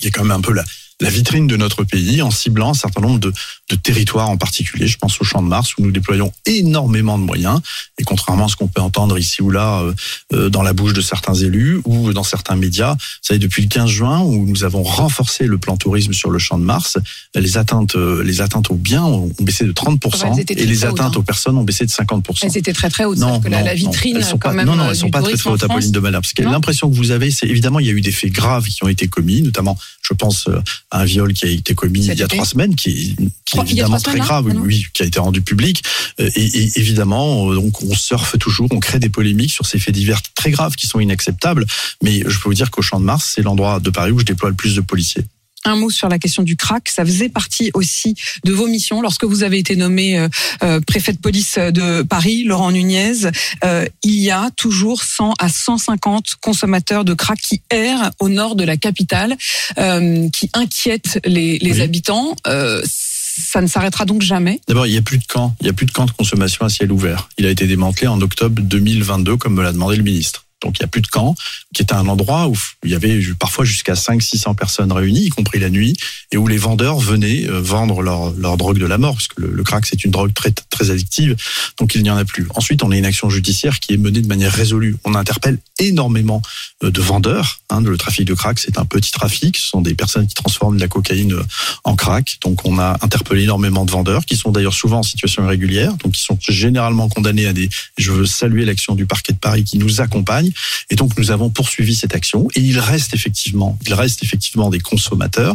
qui 0.00 0.08
est 0.08 0.10
quand 0.10 0.24
même 0.24 0.36
un 0.36 0.40
peu 0.40 0.52
la, 0.52 0.64
la 1.02 1.10
vitrine 1.10 1.46
de 1.46 1.56
notre 1.56 1.84
pays, 1.84 2.22
en 2.22 2.30
ciblant 2.30 2.70
un 2.70 2.74
certain 2.74 3.00
nombre 3.00 3.18
de, 3.18 3.32
de 3.70 3.76
territoires 3.76 4.30
en 4.30 4.36
particulier. 4.36 4.86
Je 4.86 4.96
pense 4.98 5.20
au 5.20 5.24
Champ 5.24 5.42
de 5.42 5.48
Mars, 5.48 5.76
où 5.76 5.82
nous 5.82 5.90
déployons 5.90 6.32
énormément 6.46 7.18
de 7.18 7.24
moyens. 7.24 7.60
Et 7.98 8.04
contrairement 8.04 8.46
à 8.46 8.48
ce 8.48 8.56
qu'on 8.56 8.68
peut 8.68 8.80
entendre 8.80 9.18
ici 9.18 9.42
ou 9.42 9.50
là 9.50 9.80
euh, 9.80 9.94
euh, 10.32 10.48
dans 10.48 10.62
la 10.62 10.72
bouche 10.72 10.92
de 10.92 11.00
certains 11.00 11.34
élus 11.34 11.80
ou 11.84 12.12
dans 12.12 12.22
certains 12.22 12.56
médias, 12.56 12.94
vous 12.94 12.98
savez, 13.22 13.38
depuis 13.38 13.62
le 13.62 13.68
15 13.68 13.90
juin, 13.90 14.20
où 14.20 14.46
nous 14.46 14.64
avons 14.64 14.82
renforcé 14.82 15.46
le 15.46 15.58
plan 15.58 15.76
tourisme 15.76 16.12
sur 16.12 16.30
le 16.30 16.38
Champ 16.38 16.58
de 16.58 16.64
Mars, 16.64 16.98
les 17.34 17.56
atteintes, 17.56 17.96
euh, 17.96 18.22
les 18.22 18.40
atteintes 18.40 18.70
aux 18.70 18.76
biens 18.76 19.04
ont 19.04 19.30
baissé 19.40 19.64
de 19.64 19.72
30% 19.72 20.32
Elles 20.32 20.40
étaient 20.40 20.54
et 20.54 20.66
les 20.66 20.84
atteintes 20.84 21.16
hein. 21.16 21.18
aux 21.18 21.22
personnes 21.22 21.56
ont 21.56 21.64
baissé 21.64 21.84
de 21.84 21.90
50%. 21.90 22.38
Elles 22.42 22.56
étaient 22.58 22.72
très 22.72 22.90
très 22.90 23.04
hautes. 23.04 23.18
Non, 23.18 23.40
que 23.40 23.48
la, 23.48 23.60
non, 23.60 23.66
la 23.66 23.74
vitrine, 23.74 24.14
non, 24.14 24.20
elles 24.20 24.26
sont 24.26 24.38
quand 24.38 24.50
pas, 24.50 24.54
même, 24.54 24.66
non, 24.66 24.76
non, 24.76 24.90
elles 24.90 24.96
sont 24.96 25.10
pas 25.10 25.22
très 25.22 25.36
très 25.36 25.50
hautes, 25.50 25.64
Apolline 25.64 25.90
de 25.90 25.98
Malherbe. 25.98 26.22
Parce 26.22 26.34
que 26.34 26.42
l'impression 26.42 26.88
que 26.88 26.94
vous 26.94 27.10
avez, 27.10 27.30
c'est 27.30 27.46
évidemment, 27.46 27.80
il 27.80 27.86
y 27.86 27.90
a 27.90 27.92
eu 27.92 28.00
des 28.00 28.12
faits 28.12 28.32
graves 28.32 28.66
qui 28.66 28.84
ont 28.84 28.88
été 28.88 29.08
commis, 29.08 29.42
notamment, 29.42 29.76
je 30.02 30.14
pense, 30.14 30.48
un 30.92 31.04
viol 31.04 31.32
qui 31.32 31.46
a 31.46 31.48
été 31.48 31.74
commis 31.74 32.00
il 32.06 32.18
y 32.18 32.22
a 32.22 32.28
trois 32.28 32.44
semaines, 32.44 32.74
qui, 32.76 32.90
est- 32.90 33.24
qui 33.44 33.58
évidemment 33.60 33.96
très 33.98 34.12
semaines, 34.12 34.18
là 34.20 34.24
grave, 34.26 34.52
oui, 34.62 34.86
qui 34.92 35.02
a 35.02 35.06
été 35.06 35.18
rendu 35.18 35.40
public. 35.42 35.82
Euh, 36.20 36.30
Et, 36.36 36.44
et 36.44 36.78
évidemment, 36.78 37.50
euh, 37.50 37.54
donc, 37.54 37.82
on 37.82 37.94
surfe 37.94 38.38
toujours, 38.38 38.68
on 38.70 38.78
crée 38.80 38.98
des 38.98 39.08
polémiques 39.08 39.52
sur 39.52 39.66
ces 39.66 39.78
faits 39.78 39.94
divers 39.94 40.20
très 40.34 40.50
graves 40.50 40.74
qui 40.76 40.86
sont 40.86 41.00
inacceptables. 41.00 41.66
Mais 42.02 42.20
je 42.20 42.38
peux 42.38 42.48
vous 42.48 42.54
dire 42.54 42.70
qu'au 42.70 42.82
Champ 42.82 43.00
de 43.00 43.04
Mars, 43.04 43.32
c'est 43.34 43.42
l'endroit 43.42 43.80
de 43.80 43.90
Paris 43.90 44.10
où 44.12 44.18
je 44.18 44.24
déploie 44.24 44.50
le 44.50 44.54
plus 44.56 44.74
de 44.76 44.80
policiers. 44.80 45.24
Un 45.64 45.76
mot 45.76 45.90
sur 45.90 46.08
la 46.08 46.18
question 46.18 46.42
du 46.42 46.56
crack. 46.56 46.88
Ça 46.88 47.04
faisait 47.04 47.28
partie 47.28 47.70
aussi 47.74 48.14
de 48.44 48.52
vos 48.52 48.66
missions 48.66 49.00
lorsque 49.00 49.24
vous 49.24 49.42
avez 49.44 49.58
été 49.58 49.76
nommé 49.76 50.18
euh, 50.18 50.28
euh, 50.62 50.80
préfet 50.80 51.12
de 51.12 51.18
police 51.18 51.56
de 51.58 52.02
Paris, 52.02 52.44
Laurent 52.44 52.72
Nunez. 52.72 53.26
euh, 53.64 53.86
il 54.02 54.14
y 54.20 54.30
a 54.30 54.50
toujours 54.56 55.02
100 55.04 55.34
à 55.38 55.48
150 55.48 56.36
consommateurs 56.40 57.04
de 57.04 57.14
crack 57.14 57.38
qui 57.40 57.62
errent 57.70 58.10
au 58.20 58.28
nord 58.28 58.56
de 58.56 58.64
la 58.64 58.76
capitale, 58.76 59.36
euh, 59.78 60.28
qui 60.30 60.50
inquiètent 60.54 61.20
les, 61.24 61.58
les 61.58 61.74
Oui. 61.74 61.80
habitants. 61.82 62.34
Euh, 62.46 62.82
ça 62.84 63.60
ne 63.62 63.66
s'arrêtera 63.66 64.04
donc 64.04 64.20
jamais. 64.22 64.60
D'abord, 64.68 64.86
il 64.86 64.90
n'y 64.92 64.98
a 64.98 65.02
plus 65.02 65.18
de 65.18 65.24
camp. 65.26 65.54
Il 65.60 65.64
n'y 65.64 65.70
a 65.70 65.72
plus 65.72 65.86
de 65.86 65.92
camp 65.92 66.04
de 66.06 66.10
consommation 66.10 66.64
à 66.66 66.68
ciel 66.68 66.92
ouvert. 66.92 67.28
Il 67.38 67.46
a 67.46 67.50
été 67.50 67.66
démantelé 67.66 68.06
en 68.08 68.20
octobre 68.20 68.60
2022, 68.60 69.36
comme 69.38 69.54
me 69.54 69.62
l'a 69.62 69.72
demandé 69.72 69.96
le 69.96 70.02
ministre. 70.02 70.44
Donc, 70.62 70.76
il 70.78 70.82
n'y 70.82 70.84
a 70.84 70.88
plus 70.88 71.00
de 71.00 71.08
camp, 71.08 71.34
qui 71.72 71.82
est 71.82 71.92
un 71.92 72.06
endroit 72.08 72.48
où 72.48 72.56
il 72.84 72.90
y 72.90 72.94
avait 72.94 73.20
parfois 73.38 73.64
jusqu'à 73.64 73.94
500-600 73.94 74.54
personnes 74.54 74.92
réunies, 74.92 75.24
y 75.26 75.28
compris 75.28 75.58
la 75.58 75.70
nuit, 75.70 75.96
et 76.30 76.36
où 76.36 76.46
les 76.46 76.58
vendeurs 76.58 76.98
venaient 76.98 77.48
euh, 77.48 77.60
vendre 77.60 78.02
leur, 78.02 78.32
leur 78.32 78.56
drogue 78.56 78.78
de 78.78 78.86
la 78.86 78.98
mort, 78.98 79.14
parce 79.14 79.28
que 79.28 79.42
le, 79.42 79.52
le 79.52 79.62
crack, 79.62 79.86
c'est 79.86 80.04
une 80.04 80.10
drogue 80.10 80.32
très, 80.34 80.50
très 80.50 80.90
addictive. 80.90 81.36
Donc, 81.78 81.94
il 81.94 82.02
n'y 82.02 82.10
en 82.10 82.16
a 82.16 82.24
plus. 82.24 82.46
Ensuite, 82.54 82.82
on 82.82 82.90
a 82.90 82.96
une 82.96 83.04
action 83.04 83.30
judiciaire 83.30 83.80
qui 83.80 83.94
est 83.94 83.96
menée 83.96 84.20
de 84.20 84.28
manière 84.28 84.52
résolue. 84.52 84.96
On 85.04 85.14
interpelle 85.14 85.58
énormément 85.78 86.42
euh, 86.82 86.90
de 86.90 87.00
vendeurs. 87.00 87.60
Hein, 87.70 87.80
le 87.80 87.96
trafic 87.96 88.26
de 88.26 88.34
crack, 88.34 88.58
c'est 88.58 88.78
un 88.78 88.84
petit 88.84 89.12
trafic. 89.12 89.56
Ce 89.56 89.68
sont 89.68 89.80
des 89.80 89.94
personnes 89.94 90.26
qui 90.26 90.34
transforment 90.34 90.76
de 90.76 90.80
la 90.80 90.88
cocaïne 90.88 91.32
euh, 91.32 91.42
en 91.84 91.96
crack. 91.96 92.38
Donc, 92.42 92.64
on 92.64 92.78
a 92.78 92.98
interpellé 93.02 93.44
énormément 93.44 93.84
de 93.84 93.90
vendeurs 93.90 94.24
qui 94.24 94.36
sont 94.36 94.50
d'ailleurs 94.50 94.74
souvent 94.74 94.98
en 94.98 95.02
situation 95.02 95.44
irrégulière, 95.44 95.94
donc 95.96 96.12
qui 96.12 96.22
sont 96.22 96.38
généralement 96.48 97.08
condamnés 97.08 97.46
à 97.46 97.52
des. 97.52 97.68
Je 97.98 98.12
veux 98.12 98.26
saluer 98.26 98.64
l'action 98.64 98.94
du 98.94 99.06
parquet 99.06 99.32
de 99.32 99.38
Paris 99.38 99.64
qui 99.64 99.78
nous 99.78 100.00
accompagne. 100.00 100.50
Et 100.90 100.96
donc, 100.96 101.16
nous 101.18 101.30
avons 101.30 101.50
poursuivi 101.62 101.94
cette 101.94 102.14
action. 102.16 102.48
Et 102.56 102.60
il 102.60 102.78
reste 102.80 103.14
effectivement, 103.14 103.78
il 103.86 103.94
reste 103.94 104.24
effectivement 104.24 104.68
des 104.68 104.80
consommateurs 104.80 105.54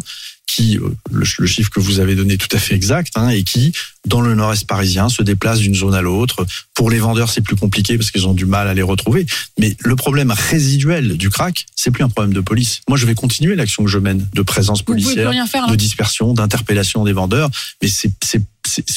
qui, 0.50 0.78
euh, 0.78 0.96
le, 1.12 1.26
le 1.40 1.48
chiffre 1.48 1.70
que 1.70 1.82
vous 1.82 2.00
avez 2.00 2.16
donné 2.16 2.36
est 2.36 2.38
tout 2.38 2.56
à 2.56 2.60
fait 2.60 2.74
exact, 2.74 3.12
hein, 3.18 3.28
et 3.28 3.44
qui, 3.44 3.74
dans 4.06 4.22
le 4.22 4.34
nord-est 4.34 4.66
parisien, 4.66 5.10
se 5.10 5.22
déplacent 5.22 5.60
d'une 5.60 5.76
zone 5.76 5.94
à 5.94 6.02
l'autre. 6.02 6.46
Pour 6.74 6.90
les 6.90 7.00
vendeurs, 7.00 7.30
c'est 7.30 7.42
plus 7.42 7.58
compliqué 7.58 7.98
parce 7.98 8.12
qu'ils 8.12 8.26
ont 8.26 8.34
du 8.34 8.46
mal 8.46 8.70
à 8.70 8.74
les 8.74 8.82
retrouver. 8.82 9.26
Mais 9.60 9.76
le 9.80 9.98
problème 9.98 10.32
résiduel 10.32 11.18
du 11.18 11.30
crack, 11.30 11.66
c'est 11.76 11.92
plus 11.92 12.06
un 12.06 12.08
problème 12.10 12.34
de 12.34 12.40
police. 12.40 12.80
Moi, 12.88 12.98
je 12.98 13.06
vais 13.06 13.14
continuer 13.16 13.56
l'action 13.56 13.84
que 13.84 13.90
je 13.92 13.98
mène 14.00 14.26
de 14.34 14.42
présence 14.42 14.82
policière, 14.84 15.30
faire. 15.48 15.66
hein. 15.66 15.72
de 15.72 15.76
dispersion, 15.76 16.34
d'interpellation 16.34 17.04
des 17.04 17.12
vendeurs. 17.14 17.50
Mais 17.82 17.90
c'est- 17.90 18.14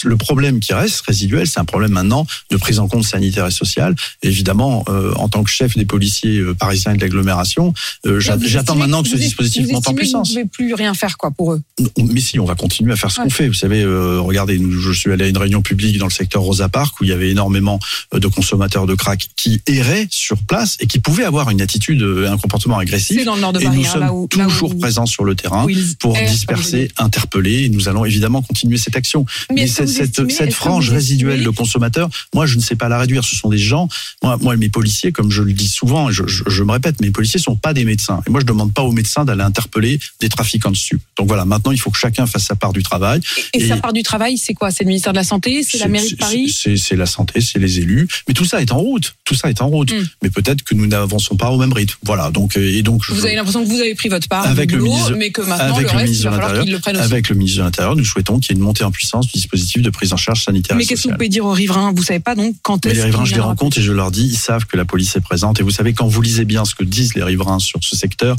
le 0.05 0.17
problème 0.17 0.61
qui 0.61 0.73
reste 0.73 1.01
résiduel, 1.07 1.47
c'est 1.47 1.61
un 1.61 1.65
problème 1.65 1.93
maintenant 1.93 2.27
de 2.51 2.57
prise 2.57 2.79
en 2.79 2.89
compte 2.89 3.05
sanitaire 3.05 3.47
et 3.47 3.51
sociale. 3.51 3.95
Et 4.23 4.29
évidemment, 4.29 4.85
euh, 4.89 5.13
en 5.17 5.29
tant 5.29 5.43
que 5.43 5.51
chef 5.51 5.77
des 5.77 5.85
policiers 5.85 6.39
euh, 6.39 6.55
parisiens 6.55 6.93
et 6.95 6.97
de 6.97 7.01
l'agglomération, 7.01 7.73
euh, 8.07 8.21
j'attends 8.21 8.75
maintenant 8.77 9.03
que 9.03 9.09
ce 9.09 9.17
dispositif 9.17 9.69
monte 9.71 9.89
en 9.89 9.95
puissance. 9.95 10.31
Vous 10.33 10.39
ne 10.39 10.45
pouvez 10.45 10.51
plus 10.69 10.75
rien 10.75 10.95
faire 10.95 11.17
quoi 11.17 11.31
pour 11.31 11.53
eux. 11.53 11.63
Mais 11.99 12.21
si, 12.21 12.39
on 12.39 12.45
va 12.45 12.55
continuer 12.55 12.93
à 12.93 12.97
faire 12.97 13.11
ce 13.11 13.19
Ouais. 13.21 13.25
qu'on 13.25 13.31
fait. 13.31 13.49
Vous 13.49 13.55
savez, 13.55 13.83
euh, 13.83 14.21
regardez, 14.21 14.59
nous, 14.59 14.81
je 14.81 14.93
suis 14.93 15.11
allé 15.13 15.25
à 15.25 15.29
une 15.29 15.37
réunion 15.39 15.63
publique 15.63 15.99
dans 15.99 16.07
le 16.07 16.13
secteur 16.13 16.43
Rosa 16.43 16.69
Park 16.69 17.01
où 17.01 17.05
il 17.05 17.11
y 17.11 17.13
avait 17.13 17.31
énormément 17.31 17.79
de 18.13 18.27
consommateurs 18.29 18.87
de 18.87 18.95
crack 18.95 19.29
qui 19.37 19.61
erraient 19.67 20.07
sur 20.11 20.39
place 20.45 20.77
et 20.81 20.87
qui 20.87 20.99
pouvaient 20.99 21.25
avoir 21.25 21.51
une 21.51 21.61
attitude, 21.61 22.03
euh, 22.03 22.31
un 22.31 22.39
comportement 22.39 22.79
agressif. 22.79 23.25
Dans 23.25 23.35
le 23.35 23.41
nord 23.41 23.53
de 23.53 23.61
Et 23.61 23.65
Paris, 23.65 23.79
nous 23.79 23.87
hein, 23.87 23.91
sommes 23.93 24.01
là 24.01 24.13
où, 24.15 24.29
là 24.37 24.45
toujours 24.45 24.71
où- 24.75 24.79
présents 24.79 25.07
sur 25.07 25.25
le 25.25 25.35
terrain 25.35 25.67
pour 25.99 26.15
disperser, 26.17 26.91
interpeller. 26.99 27.65
Et 27.65 27.69
nous 27.69 27.89
allons 27.89 28.05
évidemment 28.05 28.43
continuer 28.43 28.77
cette 28.79 28.97
action. 28.97 29.25
Mais, 29.53 29.60
que 29.65 29.87
cette, 29.87 30.19
estimez- 30.19 30.51
frange 30.51 30.91
résiduelle 30.91 31.43
de 31.43 31.51
consommateurs, 31.51 32.09
moi, 32.35 32.47
je 32.47 32.57
ne 32.57 32.61
sais 32.61 32.77
pas 32.77 32.89
la 32.89 32.99
réduire. 32.99 33.25
Ce 33.25 33.37
sont 33.37 33.49
des 33.49 33.59
gens. 33.59 33.89
Moi, 34.23 34.37
moi 34.41 34.57
mes 34.57 34.69
policiers, 34.69 35.13
comme 35.13 35.31
je 35.31 35.43
le 35.43 35.53
dis 35.53 35.69
souvent, 35.69 36.11
je, 36.11 36.27
je, 36.27 36.43
je 36.47 36.63
me 36.63 36.73
répète, 36.73 37.01
mes 37.01 37.11
policiers 37.11 37.41
sont 37.41 37.57
pas 37.57 37.73
des 37.75 37.85
médecins. 37.85 38.21
Et 38.27 38.31
moi, 38.31 38.41
je 38.41 38.47
demande 38.47 38.73
pas 38.73 38.83
aux 38.83 38.93
médecins 38.93 39.25
d'aller 39.25 39.43
interpeller 39.43 39.99
des 40.21 40.29
trafiquants 40.29 40.71
de 40.71 40.77
stupes. 40.77 41.03
Donc 41.19 41.29
voilà, 41.29 41.45
maintenant, 41.45 41.73
il 41.73 41.81
faut 41.81 41.91
que 41.91 41.99
chacun 41.99 42.27
fasse 42.27 42.45
sa 42.45 42.55
part 42.57 42.73
du 42.73 42.83
travail. 42.83 43.21
Et, 43.55 43.63
Et- 43.63 43.69
ça 43.69 43.77
part 43.77 43.93
du 43.93 44.03
travail, 44.03 44.39
c'est 44.39 44.55
quoi? 44.55 44.71
C'est 44.71 44.85
le 44.85 44.89
ministère 44.89 45.13
de 45.13 45.19
la 45.19 45.25
Santé? 45.25 45.63
C'est 45.63 45.79
la 45.79 45.89
mairie 45.89 46.11
de 46.11 46.17
Paris? 46.17 46.51
C'est 46.77 46.97
la 46.97 47.07
santé, 47.07 47.41
c'est 47.41 47.59
les 47.59 47.79
élus. 47.79 48.09
Mais 48.29 48.35
tout 48.35 48.45
ça 48.45 48.61
est 48.61 48.73
en 48.73 48.79
route. 48.79 49.15
Tout 49.25 49.35
ça 49.35 49.49
est 49.51 49.61
en 49.63 49.69
route. 49.69 49.93
Mm. 49.93 50.07
Mais 50.23 50.31
peut-être 50.31 50.63
que 50.63 50.75
nous 50.75 50.87
n'avançons 50.87 51.37
pas 51.37 51.51
au 51.51 51.59
même 51.59 51.73
rythme. 51.73 51.97
Voilà. 52.05 52.31
Donc 52.31 52.57
euh, 52.57 52.61
et 52.77 52.83
donc 52.83 53.03
je- 53.05 53.13
Vous 53.13 53.25
avez 53.25 53.35
l'impression 53.37 53.63
que 53.65 53.69
vous 53.69 53.81
avez 53.81 53.95
pris 53.95 54.09
votre 54.09 54.29
part 54.29 54.47
Avec 54.47 54.69
du 54.71 54.77
le 54.77 54.81
boulot, 54.81 54.93
ministre- 54.93 55.15
mais 55.17 55.31
que 55.31 55.43
maintenant 55.43 55.79
le 55.79 55.87
reste, 55.87 56.15
il 56.15 56.23
va 56.23 56.31
de 56.31 56.35
falloir 56.35 56.41
l'Intérieur, 56.41 56.65
qu'ils 56.65 56.73
le 56.73 56.79
prennent 56.79 56.97
aussi. 56.97 57.05
avec 57.05 57.29
le 57.29 57.35
ministre 57.37 57.59
de 57.59 57.65
l'Intérieur, 57.65 57.97
nous 57.97 58.05
souhaitons 58.05 58.39
qu'il 58.39 58.53
y 58.53 58.55
ait 58.55 58.59
une 58.59 58.65
montée 58.65 58.85
en 58.85 58.91
puissance 58.91 59.27
du 59.29 59.39
dispositif 59.57 59.83
de 59.83 59.91
prise 59.91 60.13
en 60.13 60.17
charge 60.17 60.45
sanitaire 60.45 60.77
Mais 60.77 60.85
qu'est-ce 60.85 61.05
que 61.05 61.09
vous 61.09 61.15
pouvez 61.15 61.29
dire 61.29 61.45
aux 61.45 61.53
riverains? 61.53 61.93
Vous 61.93 62.03
savez 62.03 62.21
pas 62.21 62.35
donc 62.35 62.55
quand 62.63 62.87
est-ce 62.87 62.95
les 62.95 63.03
riverains, 63.03 63.25
je 63.25 63.35
les 63.35 63.41
rencontre 63.41 63.79
et 63.79 63.83
je 63.83 63.93
leur 63.93 64.11
dis, 64.11 64.27
ils 64.27 64.37
savent 64.37 64.67
que 64.67 64.77
la 64.77 64.85
police 64.85 65.17
est 65.17 65.21
présente. 65.21 65.61
Et 65.61 65.63
vous 65.63 65.71
savez, 65.71 65.93
quand 65.93 66.07
vous 66.07 66.23
lisez 66.23 66.45
bien 66.45 66.65
ce 66.65 66.75
que 66.75 66.85
disent 66.85 67.15
les 67.15 67.23
riverains 67.23 67.59
sur 67.59 67.81
ce 67.83 67.97
secteur, 67.97 68.37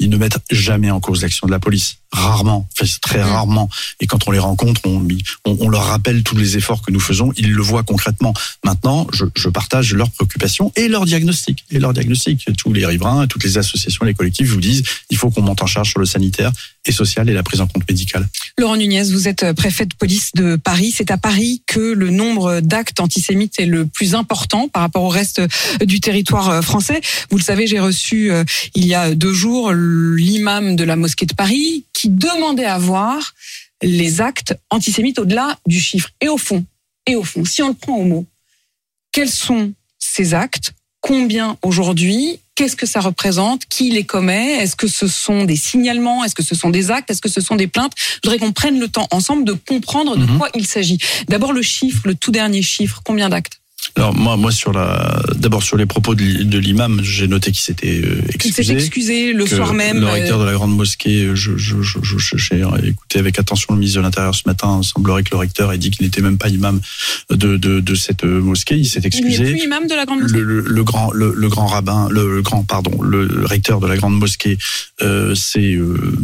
ils 0.00 0.10
ne 0.10 0.16
mettent 0.16 0.38
jamais 0.50 0.90
en 0.90 1.00
cause 1.00 1.22
l'action 1.22 1.46
de 1.46 1.52
la 1.52 1.60
police. 1.60 1.96
Rarement, 2.12 2.68
enfin, 2.76 2.86
très 3.02 3.18
Mhm. 3.18 3.28
rarement. 3.28 3.68
Et 4.00 4.06
quand 4.06 4.28
on 4.28 4.30
les 4.30 4.38
rencontre, 4.38 4.80
on, 4.84 5.06
on, 5.44 5.56
on 5.60 5.68
leur 5.68 5.84
rappelle 5.86 6.22
tous 6.22 6.36
les 6.36 6.56
efforts 6.56 6.80
que 6.82 6.92
nous 6.92 7.00
faisons. 7.00 7.32
Ils 7.36 7.52
le 7.52 7.62
voient 7.62 7.82
concrètement. 7.82 8.32
Maintenant, 8.64 9.06
je, 9.12 9.24
je 9.36 9.48
partage 9.48 9.92
leurs 9.94 10.10
préoccupations 10.10 10.72
et 10.76 10.86
leurs 10.88 11.06
diagnostics. 11.06 11.64
Et 11.70 11.78
leurs 11.80 11.92
diagnostics. 11.92 12.48
Tous 12.56 12.72
les 12.72 12.86
riverains, 12.86 13.26
toutes 13.26 13.42
les 13.44 13.58
associations, 13.58 14.04
les 14.04 14.14
collectifs 14.14 14.48
vous 14.48 14.60
disent, 14.60 14.84
il 15.10 15.16
faut 15.16 15.30
qu'on 15.30 15.42
monte 15.42 15.62
en 15.62 15.66
charge 15.66 15.90
sur 15.90 15.98
le 15.98 16.06
sanitaire 16.06 16.52
et 16.86 16.92
social 16.92 17.28
et 17.28 17.32
la 17.32 17.42
prise 17.42 17.60
en 17.60 17.66
compte 17.66 17.88
médicale. 17.88 18.28
Laurent 18.58 18.76
Nunez, 18.76 19.04
vous 19.10 19.26
êtes 19.26 19.52
préfet 19.54 19.86
de 19.86 19.94
police 19.94 20.30
de 20.34 20.54
Paris. 20.56 20.92
C'est 20.96 21.10
à 21.10 21.18
Paris 21.18 21.62
que 21.66 21.80
le 21.80 22.10
nombre 22.10 22.60
d'actes 22.60 23.00
antisémites 23.00 23.58
est 23.58 23.66
le 23.66 23.86
plus 23.86 24.14
important 24.14 24.68
par 24.68 24.82
rapport 24.82 25.02
au 25.02 25.08
reste 25.08 25.40
du 25.84 25.98
territoire 26.00 26.48
euh, 26.50 26.62
français. 26.62 27.00
Vous 27.30 27.38
le 27.38 27.42
savez, 27.42 27.66
j'ai 27.66 27.80
reçu 27.80 28.30
euh, 28.30 28.44
il 28.76 28.86
y 28.86 28.94
a 28.94 29.14
deux 29.14 29.32
jours 29.32 29.72
l'imam 29.84 30.76
de 30.76 30.84
la 30.84 30.96
mosquée 30.96 31.26
de 31.26 31.34
Paris 31.34 31.84
qui 31.92 32.08
demandait 32.08 32.64
à 32.64 32.78
voir 32.78 33.34
les 33.82 34.20
actes 34.20 34.54
antisémites 34.70 35.18
au-delà 35.18 35.58
du 35.66 35.80
chiffre. 35.80 36.10
Et 36.20 36.28
au 36.28 36.38
fond, 36.38 36.64
et 37.06 37.16
au 37.16 37.24
fond, 37.24 37.44
si 37.44 37.62
on 37.62 37.68
le 37.68 37.74
prend 37.74 37.96
au 37.96 38.04
mot, 38.04 38.26
quels 39.12 39.30
sont 39.30 39.72
ces 39.98 40.34
actes? 40.34 40.72
Combien 41.00 41.58
aujourd'hui? 41.62 42.40
Qu'est-ce 42.54 42.76
que 42.76 42.86
ça 42.86 43.00
représente? 43.00 43.66
Qui 43.66 43.90
les 43.90 44.04
commet? 44.04 44.52
Est-ce 44.54 44.74
que 44.74 44.86
ce 44.86 45.06
sont 45.06 45.44
des 45.44 45.56
signalements? 45.56 46.24
Est-ce 46.24 46.34
que 46.34 46.42
ce 46.42 46.54
sont 46.54 46.70
des 46.70 46.90
actes? 46.90 47.10
Est-ce 47.10 47.20
que 47.20 47.28
ce 47.28 47.40
sont 47.42 47.56
des 47.56 47.66
plaintes? 47.66 47.92
Je 47.98 48.20
voudrais 48.24 48.38
qu'on 48.38 48.52
prenne 48.52 48.78
le 48.80 48.88
temps 48.88 49.06
ensemble 49.10 49.44
de 49.44 49.52
comprendre 49.52 50.16
de 50.16 50.24
Mhm. 50.24 50.38
quoi 50.38 50.48
il 50.54 50.66
s'agit. 50.66 50.98
D'abord 51.28 51.52
le 51.52 51.62
chiffre, 51.62 52.00
le 52.06 52.14
tout 52.14 52.30
dernier 52.30 52.62
chiffre. 52.62 53.02
Combien 53.04 53.28
d'actes? 53.28 53.60
Alors 53.96 54.12
moi, 54.14 54.36
moi 54.36 54.50
sur 54.50 54.72
la, 54.72 55.22
d'abord 55.36 55.62
sur 55.62 55.76
les 55.76 55.86
propos 55.86 56.16
de 56.16 56.22
l'i- 56.22 56.44
de 56.44 56.58
l'imam, 56.58 57.00
j'ai 57.04 57.28
noté 57.28 57.52
qu'il 57.52 57.60
s'était 57.62 58.00
euh, 58.04 58.20
Il 58.44 58.52
s'est 58.52 58.62
excusé. 58.62 58.72
excusé 58.74 59.32
le 59.32 59.46
soir 59.46 59.72
même. 59.72 60.00
Le 60.00 60.06
euh, 60.08 60.12
recteur 60.12 60.40
de 60.40 60.44
la 60.44 60.52
grande 60.52 60.74
mosquée, 60.76 61.30
je, 61.34 61.52
j'ai 61.56 62.62
écouté 62.88 63.18
avec 63.20 63.38
attention 63.38 63.72
le 63.74 63.78
ministre 63.78 63.98
de 64.00 64.02
l'Intérieur 64.02 64.34
ce 64.34 64.42
matin. 64.46 64.80
Il 64.82 64.86
semblerait 64.86 65.22
que 65.22 65.30
le 65.30 65.36
recteur 65.38 65.72
ait 65.72 65.78
dit 65.78 65.90
qu'il 65.90 66.04
n'était 66.04 66.22
même 66.22 66.38
pas 66.38 66.48
imam 66.48 66.80
de, 67.30 67.56
de, 67.56 67.78
de 67.78 67.94
cette 67.94 68.24
euh, 68.24 68.40
mosquée. 68.40 68.76
Il 68.76 68.86
s'est 68.86 68.98
il 69.00 69.06
excusé. 69.06 69.44
plus 69.44 69.62
imam 69.62 69.86
de 69.86 69.94
la 69.94 70.06
grande 70.06 70.22
mosquée. 70.22 70.38
Le, 70.38 70.44
le, 70.44 70.60
le 70.66 70.84
grand 70.84 71.12
le, 71.12 71.32
le 71.36 71.48
grand 71.48 71.66
rabbin 71.66 72.08
le, 72.10 72.42
grand 72.42 72.64
pardon 72.64 73.00
le 73.00 73.44
recteur 73.46 73.78
de 73.78 73.86
la 73.86 73.96
grande 73.96 74.18
mosquée 74.18 74.58
euh, 75.02 75.34
c'est 75.36 75.74
euh, 75.74 76.16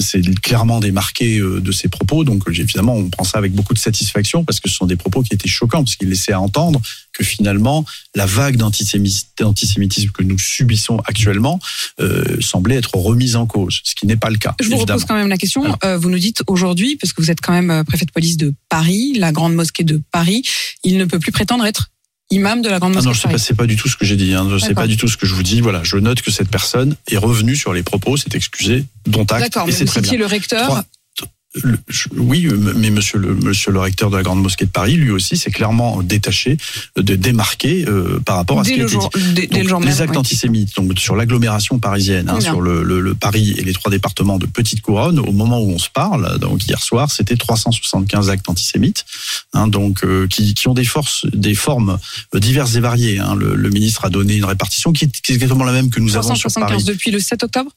c'est 0.00 0.22
clairement 0.40 0.80
démarqué 0.80 1.38
euh, 1.38 1.60
de 1.60 1.70
ses 1.72 1.88
propos 1.88 2.24
donc 2.24 2.48
euh, 2.48 2.52
évidemment 2.52 2.96
on 2.96 3.08
prend 3.10 3.24
ça 3.24 3.38
avec 3.38 3.52
beaucoup 3.52 3.74
de 3.74 3.78
satisfaction 3.78 4.44
parce 4.44 4.58
que 4.60 4.68
ce 4.68 4.74
sont 4.76 4.86
des 4.86 4.96
propos 4.96 5.22
qui 5.22 5.34
étaient 5.34 5.48
choquants 5.48 5.84
parce 5.84 5.96
qu'il 5.96 6.08
laissait 6.08 6.32
à 6.32 6.40
entendre 6.40 6.80
que 7.12 7.24
finalement 7.24 7.84
la 8.14 8.26
vague 8.26 8.56
d'antisémitisme 8.56 10.10
que 10.12 10.22
nous 10.22 10.38
subissons 10.38 10.98
actuellement 11.06 11.60
euh, 12.00 12.40
semblait 12.40 12.76
être 12.76 12.96
remise 12.96 13.36
en 13.36 13.46
cause 13.46 13.80
ce 13.84 13.94
qui 13.94 14.06
n'est 14.06 14.16
pas 14.16 14.30
le 14.30 14.36
cas 14.38 14.54
Je 14.60 14.66
vous 14.66 14.72
évidemment. 14.74 14.94
repose 14.96 15.04
quand 15.06 15.14
même 15.14 15.28
la 15.28 15.38
question. 15.38 15.64
Alors. 15.64 15.78
Euh, 15.84 15.98
vous 15.98 16.10
nous 16.10 16.18
dites 16.18 16.42
aujourd'hui, 16.46 16.96
parce 16.96 17.12
que 17.12 17.20
vous 17.22 17.30
êtes 17.30 17.40
quand 17.40 17.52
même 17.52 17.70
euh, 17.70 17.84
préfet 17.84 18.04
de 18.04 18.10
police 18.12 18.36
de 18.36 18.54
Paris, 18.68 19.12
la 19.16 19.32
grande 19.32 19.54
mosquée 19.54 19.84
de 19.84 20.00
Paris, 20.10 20.42
il 20.84 20.96
ne 20.98 21.04
peut 21.04 21.18
plus 21.18 21.32
prétendre 21.32 21.64
être 21.66 21.88
imam 22.30 22.62
de 22.62 22.68
la 22.70 22.78
grande 22.78 22.92
Ah 22.92 23.02
mosquée 23.02 23.28
non, 23.28 23.34
de 23.34 23.38
c'est 23.38 23.54
pas, 23.54 23.66
du 23.66 23.76
tout 23.76 23.88
ce 23.88 23.96
que 23.96 24.06
j'ai 24.06 24.16
dit. 24.16 24.32
Hein. 24.32 24.48
C'est 24.58 24.68
D'accord. 24.68 24.84
pas 24.84 24.86
du 24.86 24.96
tout 24.96 25.06
ce 25.08 25.16
que 25.18 25.26
je 25.26 25.34
vous 25.34 25.42
dis. 25.42 25.60
Voilà, 25.60 25.82
je 25.84 25.98
note 25.98 26.22
que 26.22 26.30
cette 26.30 26.48
personne 26.48 26.96
est 27.10 27.18
revenue 27.18 27.56
sur 27.56 27.74
les 27.74 27.82
propos, 27.82 28.16
s'est 28.16 28.30
excusée, 28.34 28.86
dont 29.06 29.24
acte, 29.24 29.40
D'accord, 29.42 29.66
mais 29.66 29.72
c'est 29.72 30.16
le 30.16 30.26
recteur. 30.26 30.66
Trois- 30.66 30.84
Le- 31.62 31.78
oui, 32.16 32.46
euh, 32.46 32.56
mais 32.76 32.88
monsieur 32.90 33.18
le, 33.18 33.34
monsieur 33.34 33.72
le 33.72 33.78
recteur 33.78 34.08
de 34.10 34.16
la 34.16 34.22
grande 34.22 34.40
mosquée 34.40 34.64
de 34.64 34.70
Paris, 34.70 34.94
lui 34.94 35.10
aussi, 35.10 35.36
s'est 35.36 35.50
clairement 35.50 36.02
détaché, 36.02 36.56
euh, 36.98 37.02
de 37.02 37.14
démarquer 37.14 37.84
euh, 37.86 38.18
par 38.24 38.36
rapport 38.36 38.58
à 38.60 38.64
ce 38.64 38.70
qui 38.70 38.74
a 38.76 38.78
le, 38.78 38.82
été 38.84 38.92
jour, 38.92 39.10
dit. 39.14 39.32
dès, 39.34 39.42
dès 39.42 39.46
Donc, 39.48 39.62
le 39.64 39.68
jour 39.68 39.80
les 39.80 39.86
même. 39.86 40.00
actes 40.00 40.10
oui. 40.12 40.16
antisémites, 40.16 40.74
donc 40.76 40.98
sur 40.98 41.14
l'agglomération 41.14 41.78
parisienne, 41.78 42.30
hein, 42.30 42.40
sur 42.40 42.62
le, 42.62 42.82
le- 42.82 43.00
le 43.00 43.14
Paris 43.14 43.54
et 43.58 43.64
les 43.64 43.74
trois 43.74 43.90
départements 43.90 44.38
de 44.38 44.46
Petite 44.46 44.80
Couronne, 44.80 45.18
au 45.18 45.32
moment 45.32 45.60
où 45.60 45.70
on 45.70 45.78
se 45.78 45.90
parle, 45.90 46.38
donc 46.38 46.66
hier 46.66 46.82
soir, 46.82 47.10
c'était 47.10 47.36
375 47.36 48.30
actes 48.30 48.48
antisémites, 48.48 49.04
hein, 49.52 49.68
donc 49.68 50.04
euh, 50.04 50.26
qui, 50.28 50.54
qui 50.54 50.68
ont 50.68 50.74
des 50.74 50.84
forces, 50.86 51.26
des 51.34 51.54
formes 51.54 51.98
diverses 52.34 52.76
et 52.76 52.80
variées. 52.80 53.18
hein. 53.18 53.34
Le, 53.34 53.54
le 53.56 53.68
ministre 53.68 54.06
a 54.06 54.08
donné 54.08 54.36
une 54.36 54.46
répartition 54.46 54.92
qui 54.92 55.04
est, 55.04 55.20
qui 55.20 55.32
est 55.32 55.34
exactement 55.34 55.64
la 55.64 55.72
même 55.72 55.90
que 55.90 56.00
nous 56.00 56.16
avons 56.16 56.34
sur 56.34 56.50
Paris. 56.50 56.76
375 56.76 56.84
depuis 56.86 57.10
le 57.10 57.20
7 57.20 57.42
octobre 57.44 57.70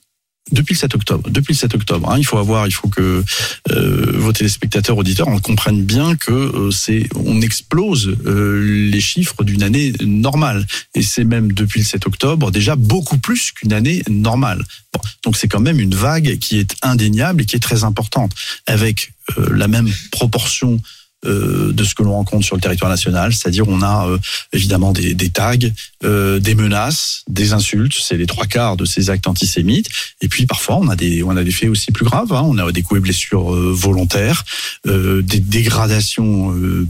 Depuis 0.52 0.76
le 0.76 0.80
7 0.80 0.94
octobre. 0.94 1.30
Depuis 1.32 1.54
le 1.54 1.58
7 1.58 1.74
octobre. 1.74 2.12
hein, 2.12 2.18
il 2.20 2.26
faut 2.26 2.38
avoir, 2.38 2.68
il 2.68 2.72
faut 2.72 2.88
que 2.88 3.24
euh, 3.72 4.12
vos 4.14 4.32
téléspectateurs, 4.32 4.96
auditeurs, 4.96 5.28
en 5.28 5.40
comprennent 5.40 5.84
bien 5.84 6.16
que 6.16 6.32
euh, 6.32 6.72
c'est, 6.72 7.10
on 7.16 7.42
explose 7.42 8.16
euh, 8.26 8.90
les 8.92 9.02
chiffres 9.02 9.44
d'une 9.44 9.64
année 9.64 9.94
normale. 10.02 10.68
Et 10.94 11.02
c'est 11.02 11.24
même 11.24 11.52
depuis 11.52 11.80
le 11.80 11.86
7 11.86 12.06
octobre 12.06 12.52
déjà 12.52 12.76
beaucoup 12.76 13.18
plus 13.18 13.52
qu'une 13.52 13.74
année 13.74 14.04
normale. 14.08 14.64
Bon, 14.94 15.02
donc 15.24 15.36
c'est 15.36 15.48
quand 15.48 15.60
même 15.60 15.80
une 15.80 15.96
vague 15.96 16.38
qui 16.38 16.60
est 16.60 16.76
indéniable 16.84 17.42
et 17.42 17.46
qui 17.46 17.56
est 17.56 17.60
très 17.60 17.84
importante, 17.84 18.32
avec 18.68 19.14
euh, 19.40 19.50
la 19.52 19.68
même 19.68 19.90
proportion 20.12 20.80
de 21.26 21.84
ce 21.84 21.96
que 21.96 22.04
l'on 22.04 22.14
rencontre 22.14 22.46
sur 22.46 22.56
le 22.56 22.62
territoire 22.62 22.90
national, 22.90 23.34
c'est-à-dire 23.34 23.68
on 23.68 23.82
a 23.82 24.08
euh, 24.08 24.18
évidemment 24.54 24.92
des, 24.92 25.30
tags, 25.30 25.56
euh, 26.04 26.40
des 26.40 26.56
menaces, 26.56 27.24
des 27.28 27.54
insultes, 27.54 27.96
c'est 28.00 28.18
les 28.18 28.26
trois 28.26 28.46
quarts 28.46 28.78
de 28.78 28.86
ces 28.86 29.10
actes 29.10 29.28
antisémites. 29.28 29.90
Et 30.22 30.28
puis 30.28 30.46
parfois 30.46 30.78
on 30.78 30.88
a 30.90 30.96
des 30.96 31.24
on 31.24 31.36
a 31.36 31.44
des 31.44 31.52
faits 31.52 31.70
aussi 31.70 31.92
plus 31.92 32.06
graves, 32.06 32.34
hein. 32.34 32.44
on 32.46 32.58
a 32.58 32.72
des 32.72 32.82
coups 32.82 33.00
et 33.00 33.02
blessures 33.02 33.54
euh, 33.54 33.72
volontaires, 33.74 34.44
euh, 34.88 35.22
des 35.22 35.40
dégradations. 35.40 36.54
euh, 36.54 36.88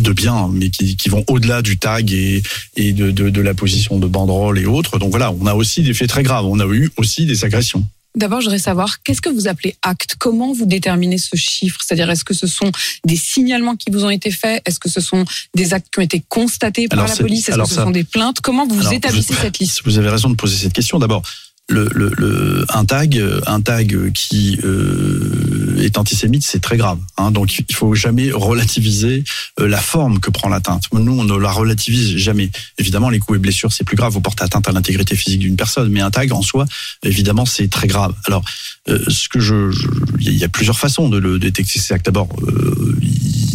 de 0.00 0.12
biens, 0.12 0.48
mais 0.50 0.70
qui, 0.70 1.08
vont 1.10 1.22
au-delà 1.28 1.60
du 1.60 1.76
tag 1.76 2.10
et, 2.12 2.42
de, 2.78 3.10
de 3.10 3.40
la 3.42 3.52
position 3.52 3.98
de 3.98 4.06
banderole 4.06 4.58
et 4.58 4.64
autres. 4.64 4.98
Donc 4.98 5.10
voilà, 5.10 5.30
on 5.32 5.44
a 5.44 5.52
aussi 5.52 5.82
des 5.82 5.92
faits 5.92 6.08
très 6.08 6.22
graves. 6.22 6.46
On 6.46 6.60
a 6.60 6.66
eu 6.66 6.90
aussi 6.96 7.26
des 7.26 7.44
agressions. 7.44 7.86
D'abord, 8.14 8.40
je 8.40 8.46
voudrais 8.46 8.58
savoir, 8.58 9.02
qu'est-ce 9.02 9.22
que 9.22 9.30
vous 9.30 9.48
appelez 9.48 9.74
acte? 9.82 10.16
Comment 10.18 10.52
vous 10.52 10.66
déterminez 10.66 11.16
ce 11.18 11.34
chiffre? 11.36 11.80
C'est-à-dire, 11.82 12.10
est-ce 12.10 12.24
que 12.24 12.34
ce 12.34 12.46
sont 12.46 12.70
des 13.06 13.16
signalements 13.16 13.74
qui 13.74 13.90
vous 13.90 14.04
ont 14.04 14.10
été 14.10 14.30
faits? 14.30 14.60
Est-ce 14.66 14.78
que 14.78 14.90
ce 14.90 15.00
sont 15.00 15.24
des 15.54 15.72
actes 15.72 15.86
qui 15.92 15.98
ont 15.98 16.02
été 16.02 16.22
constatés 16.28 16.88
par 16.88 16.98
Alors, 16.98 17.08
la 17.10 17.16
police? 17.16 17.48
Est-ce 17.48 17.56
que 17.58 17.64
ce 17.64 17.74
ça- 17.74 17.84
sont 17.84 17.90
des 17.90 18.04
plaintes? 18.04 18.40
Comment 18.42 18.66
vous 18.66 18.80
Alors, 18.80 18.92
établissez 18.92 19.34
cette 19.34 19.58
liste? 19.58 19.80
Vous 19.86 19.98
avez 19.98 20.10
raison 20.10 20.28
de 20.28 20.34
poser 20.36 20.56
cette 20.56 20.74
question. 20.74 20.98
D'abord, 20.98 21.22
le, 21.68 21.88
le, 21.94 22.12
le- 22.18 22.66
un 22.68 22.84
tag, 22.84 23.22
un 23.46 23.60
tag 23.62 24.12
qui 24.12 24.58
euh, 24.62 25.61
est 25.78 25.98
antisémite, 25.98 26.44
c'est 26.44 26.60
très 26.60 26.76
grave. 26.76 26.98
Hein, 27.16 27.30
donc, 27.30 27.58
il 27.58 27.74
faut 27.74 27.94
jamais 27.94 28.30
relativiser 28.32 29.24
euh, 29.60 29.68
la 29.68 29.80
forme 29.80 30.20
que 30.20 30.30
prend 30.30 30.48
l'atteinte. 30.48 30.84
Nous, 30.92 31.18
on 31.18 31.24
ne 31.24 31.36
la 31.36 31.50
relativise 31.50 32.16
jamais. 32.16 32.50
Évidemment, 32.78 33.10
les 33.10 33.18
coups 33.18 33.36
et 33.36 33.40
blessures, 33.40 33.72
c'est 33.72 33.84
plus 33.84 33.96
grave. 33.96 34.12
Vous 34.12 34.20
portez 34.20 34.44
atteinte 34.44 34.68
à 34.68 34.72
l'intégrité 34.72 35.16
physique 35.16 35.40
d'une 35.40 35.56
personne, 35.56 35.90
mais 35.90 36.00
un 36.00 36.10
tag 36.10 36.32
en 36.32 36.42
soi, 36.42 36.66
évidemment, 37.02 37.46
c'est 37.46 37.68
très 37.68 37.86
grave. 37.86 38.14
Alors, 38.26 38.44
euh, 38.88 38.98
ce 39.08 39.28
que 39.28 39.40
je, 39.40 39.70
il 40.20 40.36
y 40.36 40.44
a 40.44 40.48
plusieurs 40.48 40.78
façons 40.78 41.08
de 41.08 41.18
le 41.18 41.38
détecter 41.38 41.78
ces 41.78 41.92
actes. 41.92 42.06
D'abord, 42.06 42.28
euh, 42.42 42.98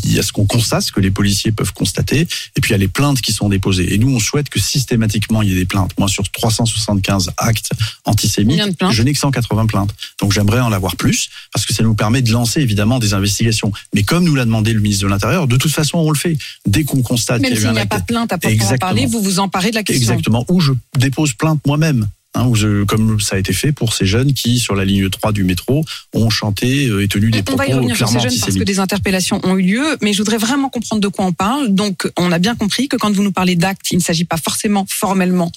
il 0.03 0.13
y 0.13 0.19
a 0.19 0.23
ce 0.23 0.31
qu'on 0.31 0.45
constate, 0.45 0.83
ce 0.83 0.91
que 0.91 0.99
les 0.99 1.11
policiers 1.11 1.51
peuvent 1.51 1.73
constater, 1.73 2.21
et 2.21 2.61
puis 2.61 2.69
il 2.69 2.71
y 2.71 2.75
a 2.75 2.77
les 2.77 2.87
plaintes 2.87 3.21
qui 3.21 3.33
sont 3.33 3.49
déposées. 3.49 3.93
Et 3.93 3.97
nous, 3.97 4.09
on 4.09 4.19
souhaite 4.19 4.49
que 4.49 4.59
systématiquement 4.59 5.41
il 5.41 5.49
y 5.49 5.51
ait 5.53 5.55
des 5.55 5.65
plaintes. 5.65 5.91
Moi, 5.97 6.07
sur 6.07 6.29
375 6.29 7.31
actes 7.37 7.71
antisémites, 8.05 8.61
je 8.91 9.03
n'ai 9.03 9.13
que 9.13 9.19
180 9.19 9.65
plaintes. 9.67 9.93
Donc 10.19 10.33
j'aimerais 10.33 10.59
en 10.59 10.71
avoir 10.71 10.95
plus, 10.95 11.29
parce 11.53 11.65
que 11.65 11.73
ça 11.73 11.83
nous 11.83 11.95
permet 11.95 12.21
de 12.21 12.31
lancer 12.31 12.61
évidemment 12.61 12.99
des 12.99 13.13
investigations. 13.13 13.71
Mais 13.93 14.03
comme 14.03 14.23
nous 14.23 14.35
l'a 14.35 14.45
demandé 14.45 14.73
le 14.73 14.79
ministre 14.79 15.03
de 15.03 15.09
l'Intérieur, 15.09 15.47
de 15.47 15.57
toute 15.57 15.71
façon, 15.71 15.99
on 15.99 16.11
le 16.11 16.17
fait. 16.17 16.37
Dès 16.65 16.83
qu'on 16.83 17.01
constate 17.01 17.41
Même 17.41 17.51
qu'il 17.51 17.55
y 17.55 17.57
a 17.57 17.59
eu 17.59 17.61
s'il 17.61 17.69
un 17.69 17.73
n'y 17.73 17.79
a 17.79 17.81
acte 17.81 17.91
pas 17.91 17.99
de 17.99 18.05
plainte 18.05 18.33
à 18.33 18.37
proprement 18.37 18.77
parler, 18.77 19.05
vous 19.05 19.21
vous 19.21 19.39
emparez 19.39 19.71
de 19.71 19.75
la 19.75 19.83
question. 19.83 20.13
Exactement. 20.13 20.45
Ou 20.49 20.59
je 20.59 20.73
dépose 20.97 21.33
plainte 21.33 21.59
moi-même. 21.65 22.07
Hein, 22.37 22.45
où 22.47 22.55
je- 22.55 22.83
comme 22.83 23.19
ça 23.19 23.35
a 23.35 23.39
été 23.39 23.51
fait 23.51 23.71
pour 23.71 23.93
ces 23.93 24.05
jeunes 24.05 24.33
qui, 24.33 24.59
sur 24.59 24.75
la 24.75 24.85
ligne 24.85 25.09
3 25.09 25.31
du 25.31 25.43
métro, 25.43 25.83
ont 26.13 26.29
chanté 26.29 26.87
euh, 26.87 27.01
et 27.03 27.07
tenu 27.07 27.31
des 27.31 27.39
On 27.39 27.43
propos 27.43 27.57
va 27.57 27.67
y 27.67 27.73
revenir 27.73 27.97
sur 27.97 28.07
ces 28.07 28.19
jeunes 28.19 28.39
parce 28.39 28.53
que 28.55 28.63
des 28.63 28.79
interpellations 28.79 29.41
ont 29.43 29.57
eu 29.57 29.63
lieu, 29.63 29.97
mais 30.01 30.13
je 30.13 30.19
voudrais 30.19 30.37
vraiment 30.37 30.69
comprendre 30.69 31.01
de 31.01 31.07
quoi 31.07 31.25
on 31.25 31.33
parle. 31.33 31.73
Donc, 31.73 32.07
on 32.15 32.31
a 32.31 32.37
bien 32.37 32.55
compris 32.55 32.87
que 32.89 32.95
quand 32.95 33.11
vous 33.11 33.23
nous 33.23 33.31
parlez 33.31 33.55
d'actes, 33.55 33.89
il 33.91 33.97
ne 33.97 34.03
s'agit 34.03 34.25
pas 34.25 34.37
forcément 34.37 34.85
formellement 34.87 35.51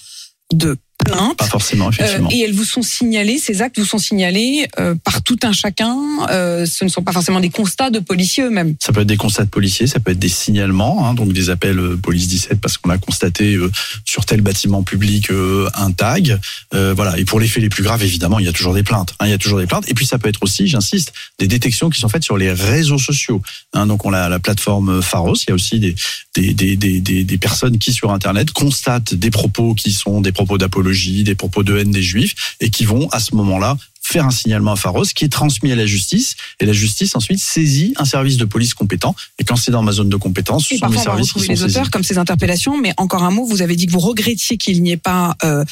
de 0.53 0.75
plainte. 1.03 1.37
Pas 1.37 1.45
forcément, 1.45 1.87
Euh, 1.87 1.91
effectivement. 1.91 2.29
et 2.31 2.39
elles 2.41 2.53
vous 2.53 2.63
sont 2.65 2.81
signalées, 2.81 3.37
ces 3.37 3.61
actes 3.61 3.79
vous 3.79 3.85
sont 3.85 3.97
signalés 3.97 4.67
euh, 4.79 4.95
par 5.03 5.21
tout 5.21 5.37
un 5.43 5.51
chacun. 5.51 5.97
Euh, 6.29 6.65
ce 6.65 6.83
ne 6.85 6.89
sont 6.89 7.01
pas 7.03 7.11
forcément 7.11 7.39
des 7.39 7.49
constats 7.49 7.89
de 7.89 7.99
policiers 7.99 8.43
eux-mêmes. 8.43 8.75
Ça 8.79 8.91
peut 8.93 9.01
être 9.01 9.07
des 9.07 9.17
constats 9.17 9.43
de 9.45 9.49
policiers, 9.49 9.87
ça 9.87 9.99
peut 9.99 10.11
être 10.11 10.19
des 10.19 10.29
signalements, 10.29 11.07
hein, 11.07 11.13
donc 11.13 11.33
des 11.33 11.49
appels 11.49 11.79
police 12.01 12.27
17 12.27 12.59
parce 12.61 12.77
qu'on 12.77 12.89
a 12.89 12.97
constaté 12.97 13.57
sur 14.05 14.25
tel 14.25 14.41
bâtiment 14.41 14.83
public 14.83 15.29
un 15.75 15.91
tag. 15.91 16.39
Voilà. 16.71 17.17
Et 17.17 17.25
pour 17.25 17.39
les 17.39 17.47
faits 17.47 17.63
les 17.63 17.69
plus 17.69 17.83
graves, 17.83 18.03
évidemment, 18.03 18.39
il 18.39 18.45
y 18.45 18.49
a 18.49 18.53
toujours 18.53 18.73
des 18.73 18.83
plaintes. 18.83 19.13
hein, 19.19 19.25
il 19.27 19.31
y 19.31 19.33
a 19.33 19.37
toujours 19.37 19.59
des 19.59 19.67
plaintes. 19.67 19.89
Et 19.89 19.93
puis 19.93 20.05
ça 20.05 20.17
peut 20.19 20.29
être 20.29 20.41
aussi, 20.43 20.67
j'insiste, 20.67 21.13
des 21.39 21.47
détections 21.47 21.89
qui 21.89 21.99
sont 21.99 22.09
faites 22.09 22.23
sur 22.23 22.37
les 22.37 22.51
réseaux 22.51 22.97
sociaux. 22.99 23.41
Hein, 23.73 23.87
donc 23.87 24.05
on 24.05 24.13
a 24.13 24.29
la 24.29 24.39
plateforme 24.39 25.01
Pharos. 25.01 25.35
Il 25.35 25.49
y 25.49 25.51
a 25.51 25.55
aussi 25.55 25.79
des 25.79 25.95
des, 26.35 26.53
des, 26.53 26.77
des, 26.77 27.01
des, 27.01 27.23
des 27.25 27.37
personnes 27.37 27.77
qui 27.77 27.91
sur 27.91 28.11
Internet 28.11 28.51
constatent 28.51 29.13
des 29.13 29.31
propos 29.31 29.73
qui 29.73 29.91
sont 29.91 30.21
des 30.21 30.31
propos 30.31 30.57
d'apologie, 30.57 30.90
des 31.23 31.35
propos 31.35 31.63
de 31.63 31.77
haine 31.77 31.91
des 31.91 32.03
juifs, 32.03 32.55
et 32.59 32.69
qui 32.69 32.85
vont 32.85 33.09
à 33.09 33.19
ce 33.19 33.35
moment-là 33.35 33.77
faire 34.01 34.25
un 34.25 34.31
signalement 34.31 34.73
à 34.73 34.75
Pharos 34.75 35.05
qui 35.15 35.25
est 35.25 35.29
transmis 35.29 35.71
à 35.71 35.75
la 35.75 35.85
justice 35.85 36.35
et 36.59 36.65
la 36.65 36.73
justice 36.73 37.15
ensuite 37.15 37.39
saisit 37.39 37.93
un 37.97 38.05
service 38.05 38.37
de 38.37 38.45
police 38.45 38.73
compétent 38.73 39.15
et 39.39 39.43
quand 39.43 39.55
c'est 39.55 39.71
dans 39.71 39.83
ma 39.83 39.91
zone 39.91 40.09
de 40.09 40.17
compétence, 40.17 40.67
ce 40.67 40.73
Et 40.73 40.77
sont 40.77 40.89
mes 40.89 40.97
services 40.97 41.31
qui 41.31 41.39
sont 41.39 41.51
les 41.51 41.55
saisis. 41.55 41.77
auteurs 41.77 41.91
comme 41.91 42.03
ces 42.03 42.17
interpellations. 42.17 42.77
Mais 42.77 42.93
encore 42.97 43.23
un 43.23 43.31
mot, 43.31 43.45
vous 43.45 43.61
avez 43.61 43.75
dit 43.75 43.85
que 43.85 43.91
vous 43.91 43.99
regrettiez 43.99 44.57
qu'il 44.57 44.81
n'y 44.81 44.91
ait 44.91 44.97
pas 44.97 45.35
euh, 45.43 45.63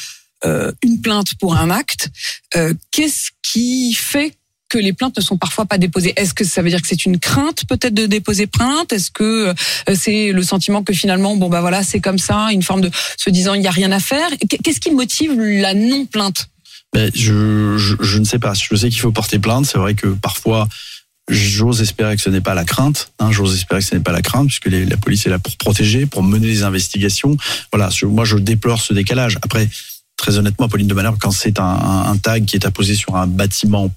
euh, 0.44 0.72
une 0.82 1.00
plainte 1.00 1.34
pour 1.34 1.56
un 1.56 1.70
acte. 1.70 2.08
Euh, 2.56 2.72
Qu'est-ce 2.92 3.30
qui 3.42 3.92
fait 3.92 4.36
que 4.70 4.78
les 4.78 4.94
plaintes 4.94 5.18
ne 5.18 5.22
sont 5.22 5.36
parfois 5.36 5.66
pas 5.66 5.76
déposées 5.76 6.14
Est-ce 6.16 6.32
que 6.32 6.44
ça 6.44 6.62
veut 6.62 6.70
dire 6.70 6.80
que 6.80 6.88
c'est 6.88 7.04
une 7.04 7.18
crainte 7.18 7.64
peut-être 7.68 7.92
de 7.92 8.06
déposer 8.06 8.46
plainte? 8.46 8.92
Est-ce 8.92 9.10
que 9.10 9.48
euh, 9.48 9.94
c'est 9.94 10.32
le 10.32 10.42
sentiment 10.42 10.82
que 10.82 10.94
finalement, 10.94 11.36
bon 11.36 11.50
bah 11.50 11.60
voilà, 11.60 11.82
c'est 11.82 12.00
comme 12.00 12.18
ça, 12.18 12.48
une 12.52 12.62
forme 12.62 12.80
de 12.80 12.90
se 13.18 13.28
disant 13.28 13.52
il 13.52 13.60
n'y 13.60 13.66
a 13.66 13.72
rien 13.72 13.92
à 13.92 14.00
faire? 14.00 14.30
Qu'est-ce 14.48 14.80
qui 14.80 14.92
motive 14.92 15.38
la 15.38 15.74
non-plainte? 15.74 16.48
Ben, 16.92 17.10
je, 17.14 18.18
ne 18.18 18.24
sais 18.24 18.38
pas. 18.38 18.54
Je 18.54 18.74
sais 18.74 18.88
qu'il 18.88 19.00
faut 19.00 19.12
porter 19.12 19.38
plainte. 19.38 19.66
C'est 19.66 19.78
vrai 19.78 19.94
que 19.94 20.06
parfois, 20.08 20.68
j'ose 21.28 21.82
espérer 21.82 22.16
que 22.16 22.22
ce 22.22 22.30
n'est 22.30 22.40
pas 22.40 22.54
la 22.54 22.64
crainte. 22.64 23.12
Hein, 23.18 23.30
j'ose 23.30 23.54
espérer 23.54 23.80
que 23.80 23.86
ce 23.86 23.94
n'est 23.94 24.02
pas 24.02 24.12
la 24.12 24.22
crainte, 24.22 24.46
puisque 24.46 24.66
la 24.66 24.96
police 24.96 25.26
est 25.26 25.30
là 25.30 25.38
pour 25.38 25.56
protéger, 25.56 26.06
pour 26.06 26.22
mener 26.22 26.46
les 26.46 26.62
investigations. 26.62 27.36
Voilà. 27.72 27.90
moi, 28.04 28.24
je 28.24 28.36
déplore 28.36 28.80
ce 28.80 28.92
décalage. 28.92 29.36
Après, 29.42 29.68
très 30.16 30.38
honnêtement, 30.38 30.68
Pauline 30.68 30.88
de 30.88 30.94
Malheur, 30.94 31.16
quand 31.18 31.30
c'est 31.30 31.58
un, 31.60 31.64
un 31.64 32.16
tag 32.16 32.44
qui 32.44 32.56
est 32.56 32.66
apposé 32.66 32.94
sur 32.94 33.16
un 33.16 33.26
bâtiment 33.26 33.90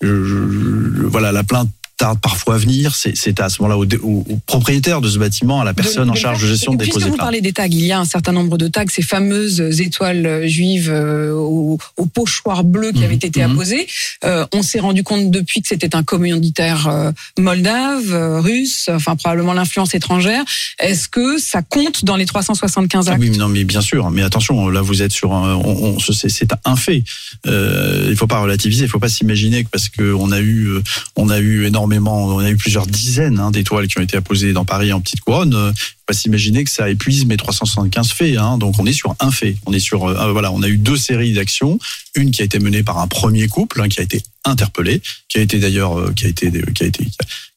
je- 0.00 1.06
voilà, 1.06 1.32
la 1.32 1.44
plainte 1.44 1.70
tarde 2.02 2.18
parfois 2.20 2.56
à 2.56 2.58
venir. 2.58 2.94
C'est 2.96 3.38
à 3.40 3.48
ce 3.48 3.62
moment-là 3.62 3.78
au, 3.78 3.84
au- 4.04 4.24
au 4.28 4.36
propriétaire 4.46 5.00
de 5.00 5.08
ce 5.08 5.18
bâtiment, 5.18 5.60
à 5.60 5.64
la 5.64 5.72
personne 5.74 6.10
en 6.10 6.14
charge 6.14 6.42
de 6.42 6.48
gestion 6.48 6.72
de 6.72 6.78
Puisque 6.78 6.94
déposer 6.94 7.06
vous 7.10 7.14
plainte. 7.14 7.26
parlez 7.26 7.40
des 7.40 7.52
tags, 7.52 7.66
il 7.68 7.84
y 7.84 7.92
a 7.92 8.00
un 8.00 8.04
certain 8.04 8.32
nombre 8.32 8.58
de 8.58 8.66
tags, 8.68 8.84
ces 8.88 9.02
fameuses 9.02 9.60
étoiles 9.80 10.46
juives 10.48 10.90
euh, 10.90 11.32
au, 11.32 11.78
au 11.96 12.06
pochoir 12.06 12.64
bleu 12.64 12.90
qui 12.92 12.98
Mhm, 12.98 13.04
avaient 13.04 13.14
été 13.14 13.44
mhm. 13.44 13.52
apposées. 13.52 13.86
Euh, 14.24 14.44
on 14.52 14.62
s'est 14.62 14.80
rendu 14.80 15.02
compte 15.04 15.30
depuis 15.30 15.62
que 15.62 15.68
c'était 15.68 15.94
un 15.94 16.02
commanditaire 16.02 16.88
euh, 16.88 17.12
moldave, 17.38 18.12
euh, 18.12 18.40
russe, 18.40 18.88
enfin 18.92 19.14
probablement 19.16 19.52
l'influence 19.52 19.94
étrangère. 19.94 20.42
Est-ce 20.80 21.06
que 21.08 21.38
ça 21.38 21.62
compte 21.62 22.04
dans 22.04 22.16
les 22.16 22.26
375 22.26 23.08
Ah 23.08 23.12
actes 23.12 23.20
oui, 23.22 23.30
mais 23.30 23.36
non, 23.36 23.48
mais 23.48 23.64
bien 23.64 23.80
sûr. 23.80 24.10
Mais 24.10 24.22
attention, 24.22 24.68
là, 24.68 24.80
vous 24.82 25.02
êtes 25.02 25.12
sur 25.12 25.32
un, 25.34 25.54
on, 25.54 25.94
on- 25.94 25.98
c'est 26.00 26.50
un 26.64 26.76
fait. 26.76 27.04
Il 27.46 28.14
faut 28.16 28.26
pas 28.26 28.40
relativiser. 28.40 28.84
Il 28.84 28.90
faut 28.90 28.98
pas 28.98 29.08
s'imaginer 29.08 29.62
que 29.64 29.68
parce 29.70 29.88
que 29.88 30.12
on 30.14 30.32
a 30.32 30.40
eu, 30.40 30.68
on 31.16 31.28
a 31.30 31.38
eu 31.38 31.64
énormément, 31.66 31.91
on 31.98 32.38
a 32.38 32.50
eu 32.50 32.56
plusieurs 32.56 32.86
dizaines 32.86 33.38
hein, 33.38 33.50
d'étoiles 33.50 33.86
qui 33.86 33.98
ont 33.98 34.02
été 34.02 34.16
apposées 34.16 34.52
dans 34.52 34.64
Paris 34.64 34.92
en 34.92 35.00
petite 35.00 35.20
couronne. 35.20 35.72
Euh, 36.02 36.12
pas 36.12 36.14
s'imaginer 36.14 36.64
que 36.64 36.70
ça 36.70 36.90
épuise 36.90 37.26
mes 37.26 37.36
375 37.36 38.08
faits. 38.10 38.36
Hein. 38.36 38.58
Donc 38.58 38.78
on 38.78 38.86
est 38.86 38.92
sur 38.92 39.14
un 39.20 39.30
fait. 39.30 39.56
On 39.66 39.72
est 39.72 39.78
sur, 39.78 40.04
euh, 40.06 40.32
voilà, 40.32 40.50
on 40.52 40.62
a 40.62 40.68
eu 40.68 40.76
deux 40.78 40.96
séries 40.96 41.32
d'actions. 41.32 41.78
Une 42.14 42.30
qui 42.30 42.42
a 42.42 42.44
été 42.44 42.58
menée 42.58 42.82
par 42.82 42.98
un 42.98 43.06
premier 43.06 43.46
couple, 43.48 43.80
hein, 43.80 43.88
qui 43.88 44.00
a 44.00 44.02
été 44.02 44.20
interpellé, 44.44 45.00
qui 45.28 45.38
a 45.38 45.40
été 45.40 45.58
d'ailleurs, 45.60 45.98
euh, 45.98 46.12
qui 46.14 46.26
a 46.26 46.28
été, 46.28 46.50
qui 46.74 46.82
a 46.82 46.86
été, 46.86 47.06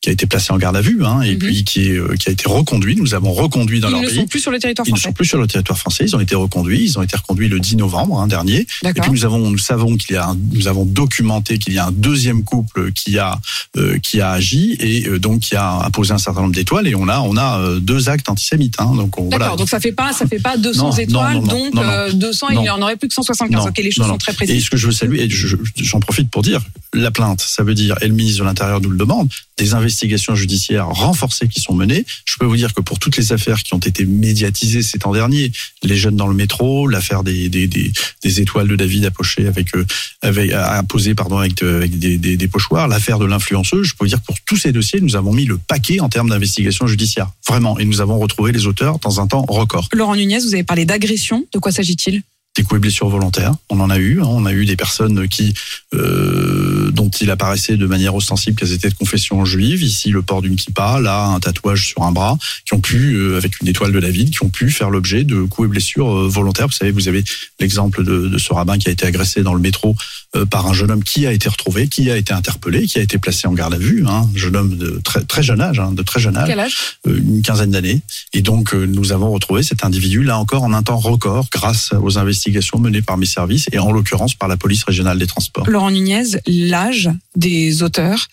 qui 0.01 0.09
a 0.09 0.11
été 0.13 0.27
placé 0.27 0.53
en 0.53 0.57
garde 0.57 0.75
à 0.77 0.81
vue, 0.81 1.03
hein, 1.03 1.21
et 1.23 1.31
Mhm. 1.33 1.39
puis 1.39 1.63
qui, 1.63 1.87
est, 1.89 1.97
euh, 1.97 2.15
qui 2.15 2.29
a 2.29 2.31
été 2.31 2.47
reconduit. 2.47 2.95
Nous 2.95 3.15
avons 3.15 3.33
reconduit 3.33 3.79
dans 3.79 3.87
Ils 3.89 3.91
leur 3.93 4.01
ne 4.03 4.07
pays. 4.07 4.15
sont 4.17 4.27
plus 4.27 4.39
sur 4.39 4.51
le 4.51 4.59
territoire 4.59 4.87
Ils 4.87 4.91
ne 4.91 4.95
français. 4.95 5.09
sont 5.09 5.13
plus 5.13 5.25
sur 5.25 5.39
le 5.39 5.47
territoire 5.47 5.79
français. 5.79 6.05
Ils 6.05 6.15
ont 6.15 6.19
été 6.19 6.35
reconduits. 6.35 6.83
Ils 6.83 6.99
ont 6.99 7.01
été 7.01 7.17
reconduits 7.17 7.47
le 7.49 7.59
10 7.59 7.75
novembre 7.75 8.25
dernier. 8.27 8.67
Et 8.85 8.93
puis 8.93 9.11
nous 9.11 9.25
avons, 9.25 9.39
nous 9.49 9.57
savons 9.57 9.97
qu'il 9.97 10.13
y 10.13 10.17
a, 10.17 10.27
un- 10.29 10.37
nous 10.53 10.67
avons 10.67 10.85
documenté 10.85 11.57
qu'il 11.57 11.73
y 11.73 11.79
a 11.79 11.87
un 11.87 11.91
deuxième 11.91 12.43
couple 12.43 12.91
qui 12.93 13.17
a, 13.17 13.41
euh, 13.77 13.97
qui 13.97 14.21
a 14.21 14.29
agi 14.31 14.77
et 14.79 15.07
euh, 15.07 15.17
donc 15.19 15.39
qui 15.41 15.55
a 15.55 15.79
apposé 15.79 16.13
un 16.13 16.19
certain 16.19 16.41
nombre 16.41 16.53
d'étoiles. 16.53 16.87
Et 16.87 16.93
on 16.95 17.09
a, 17.09 17.19
on 17.21 17.35
a 17.35 17.59
euh, 17.59 17.79
deux 17.79 18.07
actes 18.09 18.29
antisémites. 18.35 18.75
Hein, 18.79 18.93
donc 18.95 19.17
on, 19.19 19.29
D'accord, 19.29 19.47
voilà. 19.47 19.55
donc 19.55 19.69
ça 19.69 19.79
fait 19.79 19.91
pas, 19.91 20.13
ça 20.13 20.27
fait 20.27 20.39
pas 20.39 20.57
200 20.57 20.83
Non, 20.83 20.89
non, 20.91 20.97
étoiles, 20.97 21.33
non, 21.35 21.41
non, 21.41 21.47
donc 21.47 21.73
non, 21.73 21.83
non. 21.83 21.89
euh, 21.89 22.11
200, 22.11 22.47
il 22.49 22.55
Non. 22.55 22.63
y 22.63 22.69
en 22.69 22.81
aurait 22.81 22.95
plus 22.97 23.07
que 23.07 23.13
175. 23.13 23.63
Non, 23.63 23.69
ok, 23.69 23.77
les 23.77 23.91
choses 23.91 24.07
sont 24.07 24.17
très 24.17 24.31
Et 24.33 24.35
précises. 24.35 24.65
ce 24.65 24.69
que 24.69 24.77
je 24.77 24.85
veux 24.87 24.91
saluer, 24.91 25.23
et 25.23 25.29
je- 25.29 25.47
je- 25.47 25.55
j'en 25.77 25.99
profite 25.99 26.29
pour 26.29 26.41
dire, 26.41 26.61
la 26.93 27.11
plainte, 27.11 27.41
ça 27.41 27.63
veut 27.63 27.73
dire, 27.73 27.95
et 28.01 28.07
le 28.07 28.13
ministre 28.13 28.39
de 28.39 28.45
l'Intérieur 28.45 28.79
nous 28.81 28.89
le 28.89 28.97
demande, 28.97 29.29
des 29.57 29.73
investigations 29.73 30.35
judiciaires 30.35 30.87
renforcées 30.87 31.47
qui 31.47 31.61
sont 31.61 31.73
menées. 31.73 32.05
Je 32.25 32.35
peux 32.39 32.45
vous 32.45 32.57
dire 32.57 32.73
que 32.73 32.81
pour 32.81 32.99
toutes 32.99 33.17
les 33.17 33.31
affaires 33.33 33.63
qui 33.63 33.73
ont 33.73 33.79
été 33.79 34.05
médiatisées 34.05 34.81
ces 34.81 34.99
temps 34.99 35.13
derniers, 35.13 35.51
les 35.83 35.95
jeunes 35.97 36.15
dans 36.17 36.27
le 36.27 36.33
métro, 36.35 36.87
l'affaire 36.87 37.23
des, 37.23 37.47
des, 37.49 37.67
des, 37.67 37.91
des 38.23 38.41
étoiles 38.41 38.67
de 38.67 38.75
David 38.75 39.05
appochées 39.05 39.47
avec, 39.47 39.73
euh, 39.75 39.85
avec 40.21 40.51
apposées 40.51 41.15
pardon 41.15 41.37
avec, 41.37 41.61
euh, 41.63 41.77
avec 41.77 41.97
des, 41.99 42.17
des, 42.17 42.35
des 42.37 42.47
pochoirs, 42.47 42.87
l'affaire 42.87 43.19
de 43.19 43.25
l'influenceuse, 43.25 43.87
je 43.87 43.91
peux 43.93 44.05
vous 44.05 44.09
dire 44.09 44.19
que 44.19 44.25
pour 44.25 44.35
tous 44.45 44.57
ces 44.57 44.71
dossiers, 44.71 44.99
nous 45.01 45.15
avons 45.15 45.31
mis 45.33 45.45
le 45.45 45.57
paquet 45.57 45.99
en 46.01 46.09
termes 46.09 46.29
d'investigation 46.29 46.87
judiciaire, 46.87 47.29
vraiment, 47.47 47.77
et 47.79 47.85
nous 47.85 48.01
avons 48.01 48.15
les 48.51 48.67
auteurs 48.67 48.99
dans 48.99 49.19
un 49.19 49.27
temps 49.27 49.45
record. 49.47 49.87
Laurent 49.93 50.15
Nunez, 50.15 50.39
vous 50.39 50.53
avez 50.53 50.63
parlé 50.63 50.85
d'agression. 50.85 51.45
De 51.53 51.59
quoi 51.59 51.71
s'agit-il? 51.71 52.21
Des 52.57 52.63
coups 52.63 52.77
et 52.77 52.79
blessures 52.79 53.09
volontaires. 53.09 53.53
On 53.69 53.79
en 53.81 53.89
a 53.89 53.97
eu. 53.97 54.21
hein. 54.21 54.27
On 54.27 54.45
a 54.45 54.53
eu 54.53 54.65
des 54.65 54.77
personnes 54.77 55.27
qui, 55.27 55.53
euh, 55.93 56.84
dont 56.95 57.09
il 57.09 57.29
apparaissait 57.29 57.77
de 57.77 57.85
manière 57.85 58.15
ostensible 58.15 58.57
qu'elles 58.57 58.73
étaient 58.73 58.89
de 58.89 58.95
confession 58.95 59.45
juive. 59.45 59.83
Ici, 59.83 60.09
le 60.09 60.21
port 60.21 60.41
d'une 60.41 60.55
kippa, 60.55 60.99
là, 60.99 61.25
un 61.27 61.39
tatouage 61.39 61.87
sur 61.89 62.03
un 62.03 62.11
bras, 62.11 62.37
qui 62.65 62.73
ont 62.73 62.79
pu, 62.79 63.13
euh, 63.13 63.37
avec 63.37 63.61
une 63.61 63.67
étoile 63.67 63.91
de 63.91 63.99
David, 63.99 64.31
qui 64.31 64.43
ont 64.43 64.49
pu 64.49 64.71
faire 64.71 64.89
l'objet 64.89 65.23
de 65.23 65.43
coups 65.43 65.67
et 65.67 65.69
blessures 65.69 66.11
euh, 66.11 66.27
volontaires. 66.27 66.67
Vous 66.67 66.73
savez, 66.73 66.91
vous 66.91 67.07
avez 67.07 67.23
l'exemple 67.59 68.03
de, 68.03 68.27
de 68.27 68.37
ce 68.37 68.53
rabbin 68.53 68.77
qui 68.77 68.89
a 68.89 68.91
été 68.91 69.05
agressé 69.05 69.43
dans 69.43 69.53
le 69.53 69.61
métro 69.61 69.95
euh, 70.35 70.45
par 70.45 70.67
un 70.67 70.73
jeune 70.73 70.91
homme 70.91 71.03
qui 71.03 71.25
a 71.25 71.31
été 71.31 71.47
retrouvé, 71.47 71.87
qui 71.87 72.09
a 72.11 72.17
été 72.17 72.33
interpellé, 72.33 72.87
qui 72.87 72.99
a 72.99 73.01
été 73.01 73.17
placé 73.17 73.47
en 73.47 73.53
garde 73.53 73.73
à 73.73 73.77
vue. 73.77 74.03
Hein. 74.07 74.27
Un 74.33 74.37
jeune 74.37 74.55
homme 74.55 74.77
de 74.77 74.99
très, 75.03 75.23
très 75.23 75.43
jeune 75.43 75.61
âge, 75.61 75.79
hein, 75.79 75.91
de 75.93 76.03
très 76.03 76.19
jeune 76.19 76.35
âge 76.35 76.47
Quel 76.47 76.59
âge? 76.59 76.97
Euh, 77.07 77.17
une 77.17 77.41
quinzaine 77.41 77.71
d'années. 77.71 78.01
Et 78.33 78.41
donc, 78.41 78.73
euh, 78.73 78.85
nous 78.85 79.11
avons 79.11 79.31
retrouvé 79.31 79.63
cet 79.63 79.85
individu, 79.85 80.23
là 80.23 80.37
encore, 80.37 80.63
en 80.63 80.73
un 80.73 80.83
temps 80.83 80.97
record, 80.97 81.47
grâce 81.51 81.93
aux 81.93 82.17
investigations 82.17 82.79
menées 82.79 83.01
par 83.01 83.17
mes 83.17 83.25
services 83.25 83.67
et 83.71 83.79
en 83.79 83.91
l'occurrence 83.91 84.33
par 84.33 84.49
la 84.49 84.57
police 84.57 84.83
régionale 84.83 85.19
des 85.19 85.27
transports. 85.27 85.69
Laurent 85.69 85.91
Nunez, 85.91 86.37
l'âge 86.85 87.09
des 87.35 87.83
auteurs. 87.83 88.27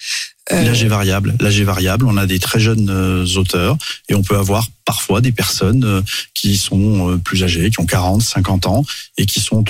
euh, 0.52 0.62
L'âge 0.62 0.82
est 0.82 0.88
variable. 0.88 1.34
L'âge 1.40 1.60
est 1.60 1.64
variable. 1.64 2.06
On 2.06 2.16
a 2.16 2.26
des 2.26 2.38
très 2.38 2.60
jeunes 2.60 2.90
euh, 2.90 3.24
auteurs 3.36 3.76
et 4.08 4.14
on 4.14 4.22
peut 4.22 4.36
avoir 4.36 4.66
parfois 4.84 5.20
des 5.20 5.32
personnes 5.32 5.84
euh, 5.84 6.02
qui 6.34 6.56
sont 6.56 7.18
plus 7.24 7.44
âgées, 7.44 7.70
qui 7.70 7.80
ont 7.80 7.86
40, 7.86 8.20
50 8.20 8.66
ans 8.66 8.84
et 9.16 9.26
qui 9.26 9.40
sont 9.40 9.64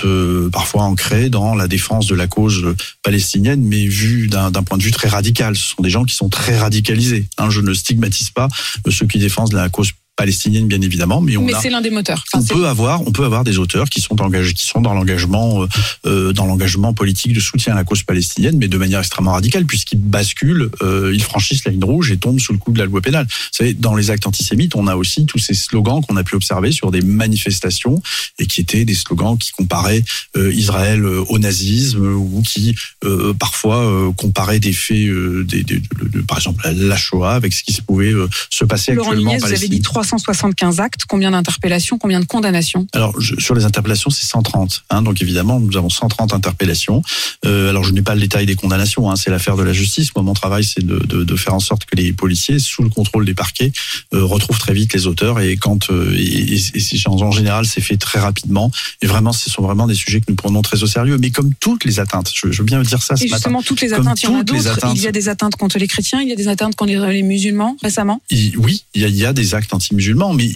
parfois 0.51 0.83
ancrées 0.83 1.29
dans 1.29 1.55
la 1.55 1.67
défense 1.67 2.07
de 2.07 2.15
la 2.15 2.27
cause 2.27 2.75
palestinienne, 3.03 3.61
mais 3.61 3.85
vu 3.85 4.27
d'un 4.27 4.51
point 4.51 4.77
de 4.77 4.83
vue 4.83 4.91
très 4.91 5.07
radical. 5.07 5.55
Ce 5.55 5.75
sont 5.75 5.83
des 5.83 5.89
gens 5.89 6.03
qui 6.03 6.15
sont 6.15 6.29
très 6.29 6.57
radicalisés. 6.57 7.27
Hein, 7.37 7.49
je 7.49 7.61
ne 7.61 7.73
stigmatise 7.73 8.31
pas 8.31 8.47
ceux 8.89 9.05
qui 9.07 9.19
défendent 9.19 9.53
la 9.53 9.69
cause 9.69 9.91
palestinienne, 10.15 10.67
bien 10.67 10.81
évidemment, 10.81 11.21
mais 11.21 11.37
on 11.37 11.43
mais 11.45 11.53
c'est 11.61 11.69
l'un 11.69 11.81
des 11.81 11.89
moteurs. 11.89 12.23
Enfin, 12.33 12.43
on 12.43 12.55
peut 12.55 12.67
avoir, 12.67 13.01
on 13.07 13.11
peut 13.11 13.25
avoir 13.25 13.43
des 13.43 13.57
auteurs 13.57 13.89
qui 13.89 13.99
sont 13.99 14.21
engagés, 14.21 14.53
qui 14.53 14.65
sont 14.65 14.79
dans 14.81 14.93
l'engagement, 14.93 15.63
euh, 15.63 15.67
euh, 16.05 16.33
dans 16.33 16.45
l'engagement 16.45 16.93
politique 16.93 17.33
de 17.33 17.39
soutien 17.39 17.73
à 17.73 17.75
la 17.75 17.83
cause 17.83 18.03
palestinienne, 18.03 18.57
mais 18.57 18.67
de 18.67 18.77
manière 18.77 18.99
extrêmement 18.99 19.33
radicale, 19.33 19.65
puisqu'ils 19.65 19.99
basculent, 19.99 20.69
euh, 20.81 21.11
ils 21.13 21.23
franchissent 21.23 21.65
la 21.65 21.71
ligne 21.71 21.83
rouge 21.83 22.11
et 22.11 22.17
tombent 22.17 22.39
sous 22.39 22.53
le 22.53 22.59
coup 22.59 22.71
de 22.71 22.79
la 22.79 22.85
loi 22.85 23.01
pénale. 23.01 23.25
Vous 23.29 23.35
savez, 23.51 23.73
dans 23.73 23.95
les 23.95 24.11
actes 24.11 24.27
antisémites, 24.27 24.75
on 24.75 24.87
a 24.87 24.95
aussi 24.95 25.25
tous 25.25 25.39
ces 25.39 25.53
slogans 25.55 26.01
qu'on 26.07 26.15
a 26.15 26.23
pu 26.23 26.35
observer 26.35 26.71
sur 26.71 26.91
des 26.91 27.01
manifestations 27.01 28.01
et 28.39 28.45
qui 28.45 28.61
étaient 28.61 28.85
des 28.85 28.93
slogans 28.95 29.37
qui 29.37 29.51
comparaient 29.51 30.03
euh, 30.37 30.53
Israël 30.53 31.03
euh, 31.03 31.23
au 31.29 31.39
nazisme 31.39 32.05
ou 32.05 32.41
qui 32.45 32.75
euh, 33.03 33.33
parfois 33.33 33.77
euh, 33.83 34.11
comparaient 34.11 34.59
des 34.59 34.73
faits, 34.73 35.07
euh, 35.07 35.43
des, 35.43 35.63
des- 35.63 35.79
de- 35.79 36.07
de- 36.07 36.21
par 36.21 36.37
exemple 36.37 36.67
la 36.71 36.97
Shoah 36.97 37.33
avec 37.33 37.53
ce 37.53 37.63
qui 37.63 37.73
se 37.73 37.81
pouvait 37.81 38.13
se 38.49 38.63
passer 38.63 38.93
Laurent 38.93 39.09
actuellement 39.09 39.31
en 39.33 39.37
vous 39.37 39.45
avez 39.45 39.53
Palestine. 39.55 39.81
375 40.03 40.79
actes. 40.79 41.01
Combien 41.07 41.31
d'interpellations 41.31 41.97
Combien 41.97 42.19
de 42.19 42.25
condamnations? 42.25 42.87
Alors 42.93 43.19
je- 43.19 43.35
sur 43.39 43.55
les 43.55 43.65
interpellations, 43.65 44.09
c'est 44.09 44.25
130. 44.25 44.83
Hein, 44.89 45.01
donc 45.01 45.21
évidemment, 45.21 45.59
nous 45.59 45.77
avons 45.77 45.89
130 45.89 46.33
interpellations. 46.33 47.01
Euh, 47.45 47.69
alors 47.69 47.83
je 47.83 47.91
n'ai 47.91 48.01
pas 48.01 48.15
le 48.15 48.21
détail 48.21 48.45
des 48.45 48.55
condamnations. 48.55 49.09
Hein, 49.09 49.15
c'est 49.15 49.29
l'affaire 49.31 49.55
de 49.57 49.63
la 49.63 49.73
justice. 49.73 50.09
Moi, 50.15 50.23
mon 50.23 50.33
travail, 50.33 50.63
c'est 50.63 50.85
de, 50.85 50.99
de, 50.99 51.23
de 51.23 51.35
faire 51.35 51.53
en 51.53 51.59
sorte 51.59 51.85
que 51.85 51.95
les 51.95 52.13
policiers, 52.13 52.59
sous 52.59 52.83
le 52.83 52.89
contrôle 52.89 53.25
des 53.25 53.33
parquets, 53.33 53.71
euh, 54.13 54.23
retrouvent 54.25 54.59
très 54.59 54.73
vite 54.73 54.93
les 54.93 55.07
auteurs. 55.07 55.39
Et 55.39 55.57
quand 55.57 55.89
euh, 55.89 56.13
et, 56.15 56.21
et- 56.21 56.53
et 56.75 56.79
c'est- 56.79 57.07
en 57.07 57.31
général, 57.31 57.65
c'est 57.65 57.81
fait 57.81 57.97
très 57.97 58.19
rapidement. 58.19 58.71
Et 59.01 59.07
vraiment, 59.07 59.31
ce 59.33 59.49
sont 59.49 59.61
vraiment 59.61 59.87
des 59.87 59.95
sujets 59.95 60.19
que 60.19 60.25
nous 60.29 60.35
prenons 60.35 60.61
très 60.61 60.83
au 60.83 60.87
sérieux. 60.87 61.17
Mais 61.19 61.31
comme 61.31 61.53
toutes 61.59 61.85
les 61.85 61.99
atteintes, 61.99 62.31
je, 62.33 62.51
je 62.51 62.57
veux 62.59 62.65
bien 62.65 62.81
dire 62.81 63.01
ça 63.01 63.15
ce 63.15 63.23
Et 63.23 63.27
matin. 63.27 63.37
justement, 63.37 63.61
toutes 63.61 63.81
les 63.81 63.93
atteintes, 63.93 64.21
il 64.23 64.29
y 64.29 64.29
en 64.29 64.39
a 64.39 64.43
d'autres. 64.43 64.79
Il 64.95 65.01
y 65.01 65.07
a 65.07 65.11
des 65.11 65.29
atteintes 65.29 65.55
contre 65.55 65.77
les 65.77 65.87
chrétiens, 65.87 66.21
il 66.21 66.29
y 66.29 66.33
a 66.33 66.35
des 66.35 66.47
atteintes 66.47 66.75
contre 66.75 66.91
les 66.93 67.23
musulmans 67.23 67.77
récemment? 67.81 68.21
Oui, 68.57 68.83
il 68.93 69.01
y 69.01 69.05
a, 69.05 69.07
il 69.07 69.15
y 69.15 69.25
a 69.25 69.33
des 69.33 69.55
actes 69.55 69.73
anti-musulmans, 69.93 70.33
mais 70.33 70.49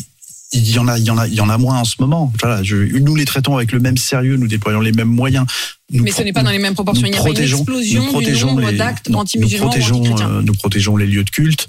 il 0.54 0.70
y 0.70 0.80
en 0.80 0.88
a, 0.88 0.98
il 0.98 1.06
y 1.06 1.12
en 1.12 1.18
a, 1.18 1.28
il 1.28 1.34
y 1.34 1.42
en 1.42 1.50
a 1.50 1.58
moins 1.58 1.80
en 1.80 1.84
ce 1.84 1.96
moment. 2.00 2.32
Voilà, 2.42 2.62
nous 2.62 3.16
les 3.16 3.26
traitons 3.26 3.56
avec 3.56 3.72
le 3.72 3.80
même 3.80 3.98
sérieux, 3.98 4.38
nous 4.38 4.48
déployons 4.48 4.82
les 4.82 4.92
mêmes 4.92 5.08
moyens. 5.10 5.46
Nous 5.92 6.04
Mais 6.04 6.12
ce 6.12 6.22
n'est 6.22 6.34
pas 6.34 6.44
dans 6.44 6.52
les 6.52 6.60
mêmes 6.60 6.74
proportions. 6.74 7.08
Il 7.08 7.12
n'y 7.12 7.18
a 7.18 7.22
une 7.22 7.38
explosion 7.60 8.02
du 8.04 8.12
protégeons 8.12 8.48
nombre 8.48 8.70
les- 8.72 8.78
d'actes 8.78 9.10
anti-musulmans 9.20 9.66
euh, 10.30 10.42
nous 10.42 10.54
protégeons 10.54 10.98
les 10.98 11.06
lieux 11.08 11.24
de 11.24 11.30
culte. 11.30 11.68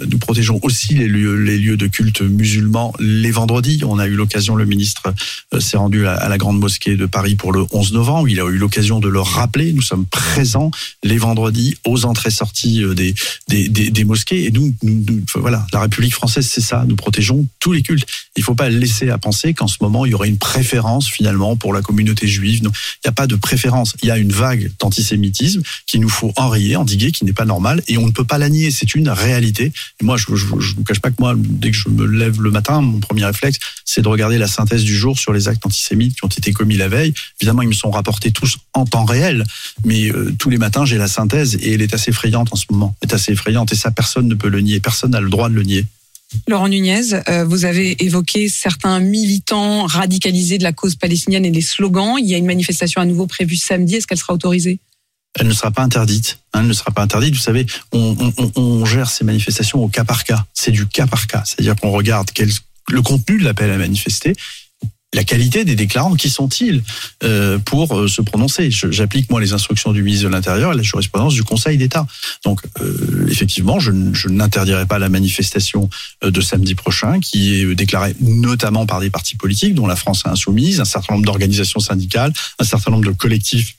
Euh, 0.00 0.06
Nous 0.10 0.18
protégeons 0.18 0.58
aussi 0.62 0.94
les 0.94 1.08
lieux, 1.08 1.34
les 1.36 1.58
lieux 1.58 1.76
de 1.76 1.86
culte 1.88 2.20
musulmans 2.22 2.92
les 3.00 3.30
vendredis. 3.32 3.82
On 3.84 3.98
a 3.98 4.06
eu 4.06 4.14
l'occasion, 4.14 4.54
le 4.56 4.64
ministre 4.64 5.12
euh, 5.54 5.60
s'est 5.60 5.76
rendu 5.76 6.06
à, 6.06 6.14
à 6.14 6.28
la 6.28 6.38
grande 6.38 6.58
mosquée 6.58 6.96
de 6.96 7.06
Paris 7.06 7.34
pour 7.36 7.52
le 7.52 7.64
11 7.72 7.92
novembre. 7.92 8.28
Il 8.28 8.40
a 8.40 8.44
eu 8.48 8.56
l'occasion 8.56 8.98
de 8.98 9.08
le 9.08 9.20
rappeler. 9.20 9.72
Nous 9.72 9.82
sommes 9.82 10.06
présents 10.06 10.70
les 11.04 11.18
vendredis 11.18 11.76
aux 11.84 12.04
entrées-sorties 12.04 12.82
des, 12.96 13.14
des, 13.48 13.68
des, 13.68 13.90
des 13.90 14.04
mosquées. 14.04 14.44
Et 14.46 14.50
nous, 14.52 14.72
nous- 14.82 15.04
nous- 15.08 15.20
enfin, 15.24 15.40
voilà, 15.40 15.64
la 15.72 15.80
République 15.80 16.14
française, 16.14 16.48
c'est 16.48 16.60
ça. 16.60 16.84
Nous 16.88 16.96
protégeons 16.96 17.46
tous 17.60 17.72
les 17.72 17.82
cultes. 17.82 18.06
Il 18.36 18.40
ne 18.40 18.44
faut 18.44 18.54
pas 18.56 18.68
laisser 18.70 19.10
à 19.10 19.18
penser 19.18 19.54
qu'en 19.54 19.68
ce 19.68 19.76
moment, 19.80 20.06
il 20.06 20.10
y 20.10 20.14
aurait 20.14 20.28
une 20.28 20.38
préférence 20.38 21.08
finalement 21.08 21.56
pour 21.56 21.72
la 21.74 21.82
communauté 21.82 22.26
juive. 22.26 22.60
Il 22.62 22.68
n'y 22.68 23.08
a 23.08 23.12
pas 23.12 23.26
de 23.28 23.36
préférence 23.36 23.59
Il 24.02 24.08
y 24.08 24.10
a 24.10 24.18
une 24.18 24.32
vague 24.32 24.70
d'antisémitisme 24.78 25.62
qu'il 25.86 26.00
nous 26.00 26.08
faut 26.08 26.32
enrayer, 26.36 26.76
endiguer, 26.76 27.12
qui 27.12 27.24
n'est 27.24 27.32
pas 27.32 27.44
normale, 27.44 27.82
et 27.88 27.98
on 27.98 28.06
ne 28.06 28.12
peut 28.12 28.24
pas 28.24 28.38
la 28.38 28.48
nier. 28.48 28.70
C'est 28.70 28.94
une 28.94 29.08
réalité. 29.08 29.72
Et 30.00 30.04
moi, 30.04 30.16
je 30.16 30.30
ne 30.30 30.36
vous 30.36 30.84
cache 30.84 31.00
pas 31.00 31.10
que 31.10 31.16
moi, 31.18 31.34
dès 31.36 31.70
que 31.70 31.76
je 31.76 31.88
me 31.88 32.06
lève 32.06 32.40
le 32.40 32.50
matin, 32.50 32.80
mon 32.80 33.00
premier 33.00 33.24
réflexe, 33.24 33.58
c'est 33.84 34.02
de 34.02 34.08
regarder 34.08 34.38
la 34.38 34.46
synthèse 34.46 34.84
du 34.84 34.96
jour 34.96 35.18
sur 35.18 35.32
les 35.32 35.48
actes 35.48 35.64
antisémites 35.66 36.14
qui 36.14 36.24
ont 36.24 36.28
été 36.28 36.52
commis 36.52 36.76
la 36.76 36.88
veille. 36.88 37.12
Évidemment, 37.40 37.62
ils 37.62 37.68
me 37.68 37.74
sont 37.74 37.90
rapportés 37.90 38.32
tous 38.32 38.58
en 38.74 38.84
temps 38.84 39.04
réel, 39.04 39.44
mais 39.84 40.10
euh, 40.10 40.34
tous 40.38 40.50
les 40.50 40.58
matins, 40.58 40.84
j'ai 40.84 40.98
la 40.98 41.08
synthèse 41.08 41.56
et 41.56 41.74
elle 41.74 41.82
est 41.82 41.94
assez 41.94 42.10
effrayante 42.10 42.48
en 42.52 42.56
ce 42.56 42.64
moment. 42.70 42.94
Elle 43.00 43.10
est 43.10 43.14
assez 43.14 43.32
effrayante 43.32 43.72
et 43.72 43.76
ça, 43.76 43.90
personne 43.90 44.28
ne 44.28 44.34
peut 44.34 44.48
le 44.48 44.60
nier. 44.60 44.80
Personne 44.80 45.12
n'a 45.12 45.20
le 45.20 45.30
droit 45.30 45.48
de 45.48 45.54
le 45.54 45.62
nier. 45.62 45.86
Laurent 46.48 46.68
Nunez, 46.68 47.14
euh, 47.28 47.44
vous 47.44 47.64
avez 47.64 48.02
évoqué 48.04 48.48
certains 48.48 49.00
militants 49.00 49.86
radicalisés 49.86 50.58
de 50.58 50.62
la 50.62 50.72
cause 50.72 50.94
palestinienne 50.94 51.44
et 51.44 51.50
des 51.50 51.60
slogans. 51.60 52.16
Il 52.18 52.26
y 52.26 52.34
a 52.34 52.38
une 52.38 52.46
manifestation 52.46 53.00
à 53.00 53.04
nouveau 53.04 53.26
prévue 53.26 53.56
samedi. 53.56 53.96
Est-ce 53.96 54.06
qu'elle 54.06 54.18
sera 54.18 54.34
autorisée? 54.34 54.78
Elle 55.38 55.46
ne 55.46 55.52
sera 55.52 55.70
pas 55.70 55.82
interdite. 55.82 56.38
Elle 56.54 56.66
ne 56.66 56.72
sera 56.72 56.90
pas 56.90 57.02
interdite. 57.02 57.34
Vous 57.34 57.40
savez, 57.40 57.66
on, 57.92 58.32
on, 58.36 58.52
on 58.56 58.84
gère 58.84 59.10
ces 59.10 59.24
manifestations 59.24 59.82
au 59.82 59.88
cas 59.88 60.04
par 60.04 60.24
cas. 60.24 60.44
C'est 60.54 60.72
du 60.72 60.86
cas 60.86 61.06
par 61.06 61.26
cas. 61.26 61.42
C'est-à-dire 61.44 61.76
qu'on 61.76 61.90
regarde 61.90 62.30
quel, 62.34 62.50
le 62.90 63.02
contenu 63.02 63.38
de 63.38 63.44
l'appel 63.44 63.70
à 63.70 63.78
manifester 63.78 64.34
la 65.12 65.24
qualité 65.24 65.64
des 65.64 65.74
déclarants, 65.74 66.14
qui 66.14 66.30
sont-ils 66.30 66.82
euh, 67.24 67.58
pour 67.58 67.98
euh, 67.98 68.08
se 68.08 68.22
prononcer 68.22 68.70
J'applique 68.70 69.28
moi 69.30 69.40
les 69.40 69.52
instructions 69.52 69.92
du 69.92 70.02
ministre 70.02 70.26
de 70.26 70.32
l'Intérieur 70.32 70.72
et 70.72 70.76
la 70.76 70.82
jurisprudence 70.82 71.34
du 71.34 71.42
Conseil 71.42 71.78
d'État. 71.78 72.06
Donc 72.44 72.60
euh, 72.80 73.26
effectivement, 73.28 73.80
je, 73.80 73.90
je 74.12 74.28
n'interdirai 74.28 74.86
pas 74.86 74.98
la 74.98 75.08
manifestation 75.08 75.90
de 76.22 76.40
samedi 76.40 76.74
prochain, 76.74 77.18
qui 77.18 77.54
est 77.54 77.74
déclarée 77.74 78.14
notamment 78.20 78.86
par 78.86 79.00
des 79.00 79.10
partis 79.10 79.36
politiques, 79.36 79.74
dont 79.74 79.86
la 79.86 79.96
France 79.96 80.22
a 80.26 80.30
insoumise, 80.30 80.80
un 80.80 80.84
certain 80.84 81.14
nombre 81.14 81.26
d'organisations 81.26 81.80
syndicales, 81.80 82.32
un 82.58 82.64
certain 82.64 82.92
nombre 82.92 83.06
de 83.06 83.12
collectifs 83.12 83.74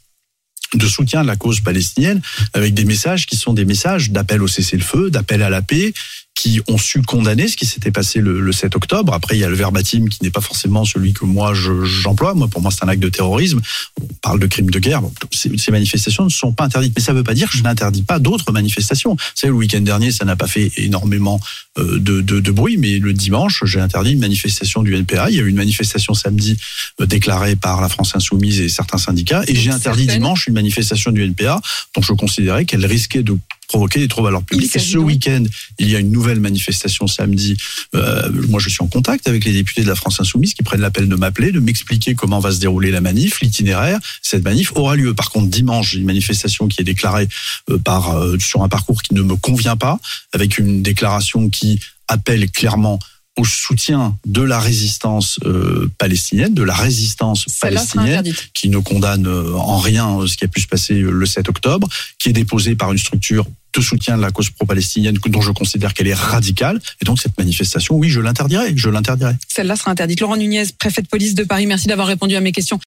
de 0.73 0.87
soutien 0.87 1.21
de 1.21 1.27
la 1.27 1.35
cause 1.35 1.59
palestinienne, 1.59 2.21
avec 2.53 2.73
des 2.73 2.85
messages 2.85 3.25
qui 3.25 3.35
sont 3.35 3.53
des 3.53 3.65
messages 3.65 4.11
d'appel 4.11 4.41
au 4.41 4.47
cessez-le-feu, 4.47 5.09
d'appel 5.09 5.43
à 5.43 5.49
la 5.49 5.61
paix, 5.61 5.93
qui 6.33 6.61
ont 6.67 6.77
su 6.77 7.01
condamner 7.01 7.47
ce 7.47 7.57
qui 7.57 7.65
s'était 7.65 7.91
passé 7.91 8.19
le, 8.19 8.39
le, 8.39 8.51
7 8.51 8.75
octobre. 8.75 9.13
Après, 9.13 9.35
il 9.35 9.39
y 9.39 9.43
a 9.43 9.49
le 9.49 9.55
verbatim 9.55 10.07
qui 10.09 10.19
n'est 10.23 10.31
pas 10.31 10.41
forcément 10.41 10.85
celui 10.85 11.13
que 11.13 11.25
moi 11.25 11.53
j'emploie. 11.53 12.33
moi, 12.33 12.47
pour 12.47 12.61
moi, 12.61 12.71
c'est 12.71 12.83
un 12.83 12.87
acte 12.87 13.01
de 13.01 13.09
terrorisme. 13.09 13.61
On 14.01 14.07
parle 14.21 14.39
de 14.39 14.47
crimes 14.47 14.69
de 14.69 14.79
guerre. 14.79 15.01
Bon, 15.01 15.13
ces, 15.31 15.55
ces, 15.57 15.71
manifestations 15.71 16.23
ne 16.23 16.29
sont 16.29 16.53
pas 16.53 16.63
interdites, 16.63 16.93
mais 16.95 17.01
ça 17.01 17.11
ne 17.11 17.17
veut 17.17 17.23
pas 17.23 17.33
dire 17.33 17.49
que 17.49 17.57
je 17.57 17.63
n'interdis 17.63 18.03
pas 18.03 18.17
d'autres 18.17 18.51
manifestations. 18.51 19.11
Vous 19.13 19.21
savez, 19.35 19.51
le 19.51 19.57
week-end 19.57 19.81
dernier, 19.81 20.11
ça 20.11 20.25
n'a 20.25 20.35
pas 20.35 20.47
fait 20.47 20.71
énormément 20.77 21.39
euh, 21.77 21.99
de, 21.99 22.21
de, 22.21 22.39
de, 22.39 22.51
bruit, 22.51 22.77
mais 22.77 22.97
le 22.97 23.13
dimanche, 23.13 23.63
j'ai 23.65 23.79
interdit 23.79 24.13
une 24.13 24.19
manifestation 24.19 24.83
du 24.83 24.95
NPA. 24.95 25.29
Il 25.29 25.35
y 25.35 25.39
a 25.39 25.43
eu 25.43 25.49
une 25.49 25.55
manifestation 25.55 26.13
samedi 26.13 26.57
euh, 26.99 27.05
déclarée 27.05 27.55
par 27.55 27.81
la 27.81 27.89
France 27.89 28.15
Insoumise 28.15 28.59
et 28.61 28.69
certains 28.69 28.97
syndicats, 28.97 29.43
et 29.47 29.55
j'ai 29.55 29.71
interdit 29.71 30.07
dimanche 30.07 30.47
une 30.47 30.53
manifestation 30.53 31.11
du 31.11 31.23
NPA 31.23 31.61
dont 31.95 32.01
je 32.01 32.13
considérais 32.13 32.65
qu'elle 32.65 32.85
risquait 32.85 33.23
de 33.23 33.37
provoquer 33.71 33.99
des 33.99 34.09
troubles 34.09 34.27
à 34.27 34.31
l'ordre 34.31 34.45
public. 34.45 34.75
Et 34.75 34.79
ce 34.79 34.97
week-end, 34.97 35.43
il 35.79 35.89
y 35.89 35.95
a 35.95 35.99
une 35.99 36.11
nouvelle 36.11 36.41
manifestation 36.41 37.07
samedi. 37.07 37.55
Euh, 37.95 38.29
moi, 38.49 38.59
je 38.59 38.67
suis 38.67 38.83
en 38.83 38.87
contact 38.87 39.29
avec 39.29 39.45
les 39.45 39.53
députés 39.53 39.81
de 39.81 39.87
la 39.87 39.95
France 39.95 40.19
Insoumise 40.19 40.53
qui 40.53 40.61
prennent 40.61 40.81
l'appel 40.81 41.07
de 41.07 41.15
m'appeler, 41.15 41.53
de 41.53 41.61
m'expliquer 41.61 42.13
comment 42.13 42.39
va 42.39 42.51
se 42.51 42.59
dérouler 42.59 42.91
la 42.91 42.99
manif, 42.99 43.39
l'itinéraire. 43.39 43.99
Cette 44.21 44.43
manif 44.43 44.73
aura 44.75 44.97
lieu. 44.97 45.13
Par 45.13 45.29
contre, 45.29 45.47
dimanche, 45.47 45.93
une 45.93 46.03
manifestation 46.03 46.67
qui 46.67 46.81
est 46.81 46.83
déclarée 46.83 47.29
euh, 47.69 47.77
par 47.77 48.17
euh, 48.17 48.37
sur 48.39 48.61
un 48.61 48.67
parcours 48.67 49.01
qui 49.01 49.13
ne 49.13 49.21
me 49.21 49.37
convient 49.37 49.77
pas, 49.77 49.99
avec 50.33 50.57
une 50.57 50.81
déclaration 50.81 51.49
qui 51.49 51.79
appelle 52.09 52.51
clairement 52.51 52.99
au 53.41 53.45
soutien 53.45 54.15
de 54.25 54.43
la 54.43 54.59
résistance 54.59 55.39
euh, 55.45 55.89
palestinienne, 55.97 56.53
de 56.53 56.61
la 56.61 56.75
résistance 56.75 57.45
palestinienne, 57.59 58.31
qui 58.53 58.69
ne 58.69 58.77
condamne 58.77 59.27
en 59.27 59.79
rien 59.79 60.19
ce 60.27 60.37
qui 60.37 60.45
a 60.45 60.47
pu 60.47 60.61
se 60.61 60.67
passer 60.67 60.93
le 60.93 61.25
7 61.25 61.49
octobre, 61.49 61.89
qui 62.19 62.29
est 62.29 62.33
déposée 62.33 62.75
par 62.75 62.91
une 62.91 62.99
structure 62.99 63.47
de 63.73 63.81
soutien 63.81 64.17
de 64.17 64.21
la 64.21 64.31
cause 64.31 64.49
pro-palestinienne 64.49 65.17
dont 65.27 65.41
je 65.41 65.51
considère 65.51 65.93
qu'elle 65.93 66.07
est 66.07 66.13
radicale. 66.13 66.79
Et 67.01 67.05
donc 67.05 67.19
cette 67.19 67.37
manifestation, 67.37 67.95
oui, 67.95 68.09
je 68.09 68.19
l'interdirai, 68.19 68.73
je 68.75 68.89
l'interdirai. 68.89 69.33
Celle-là 69.47 69.75
sera 69.75 69.91
interdite. 69.91 70.19
Laurent 70.19 70.37
Nunez, 70.37 70.65
préfet 70.77 71.01
de 71.01 71.07
police 71.07 71.35
de 71.35 71.43
Paris, 71.43 71.65
merci 71.65 71.87
d'avoir 71.87 72.07
répondu 72.07 72.35
à 72.35 72.41
mes 72.41 72.51
questions. 72.51 72.79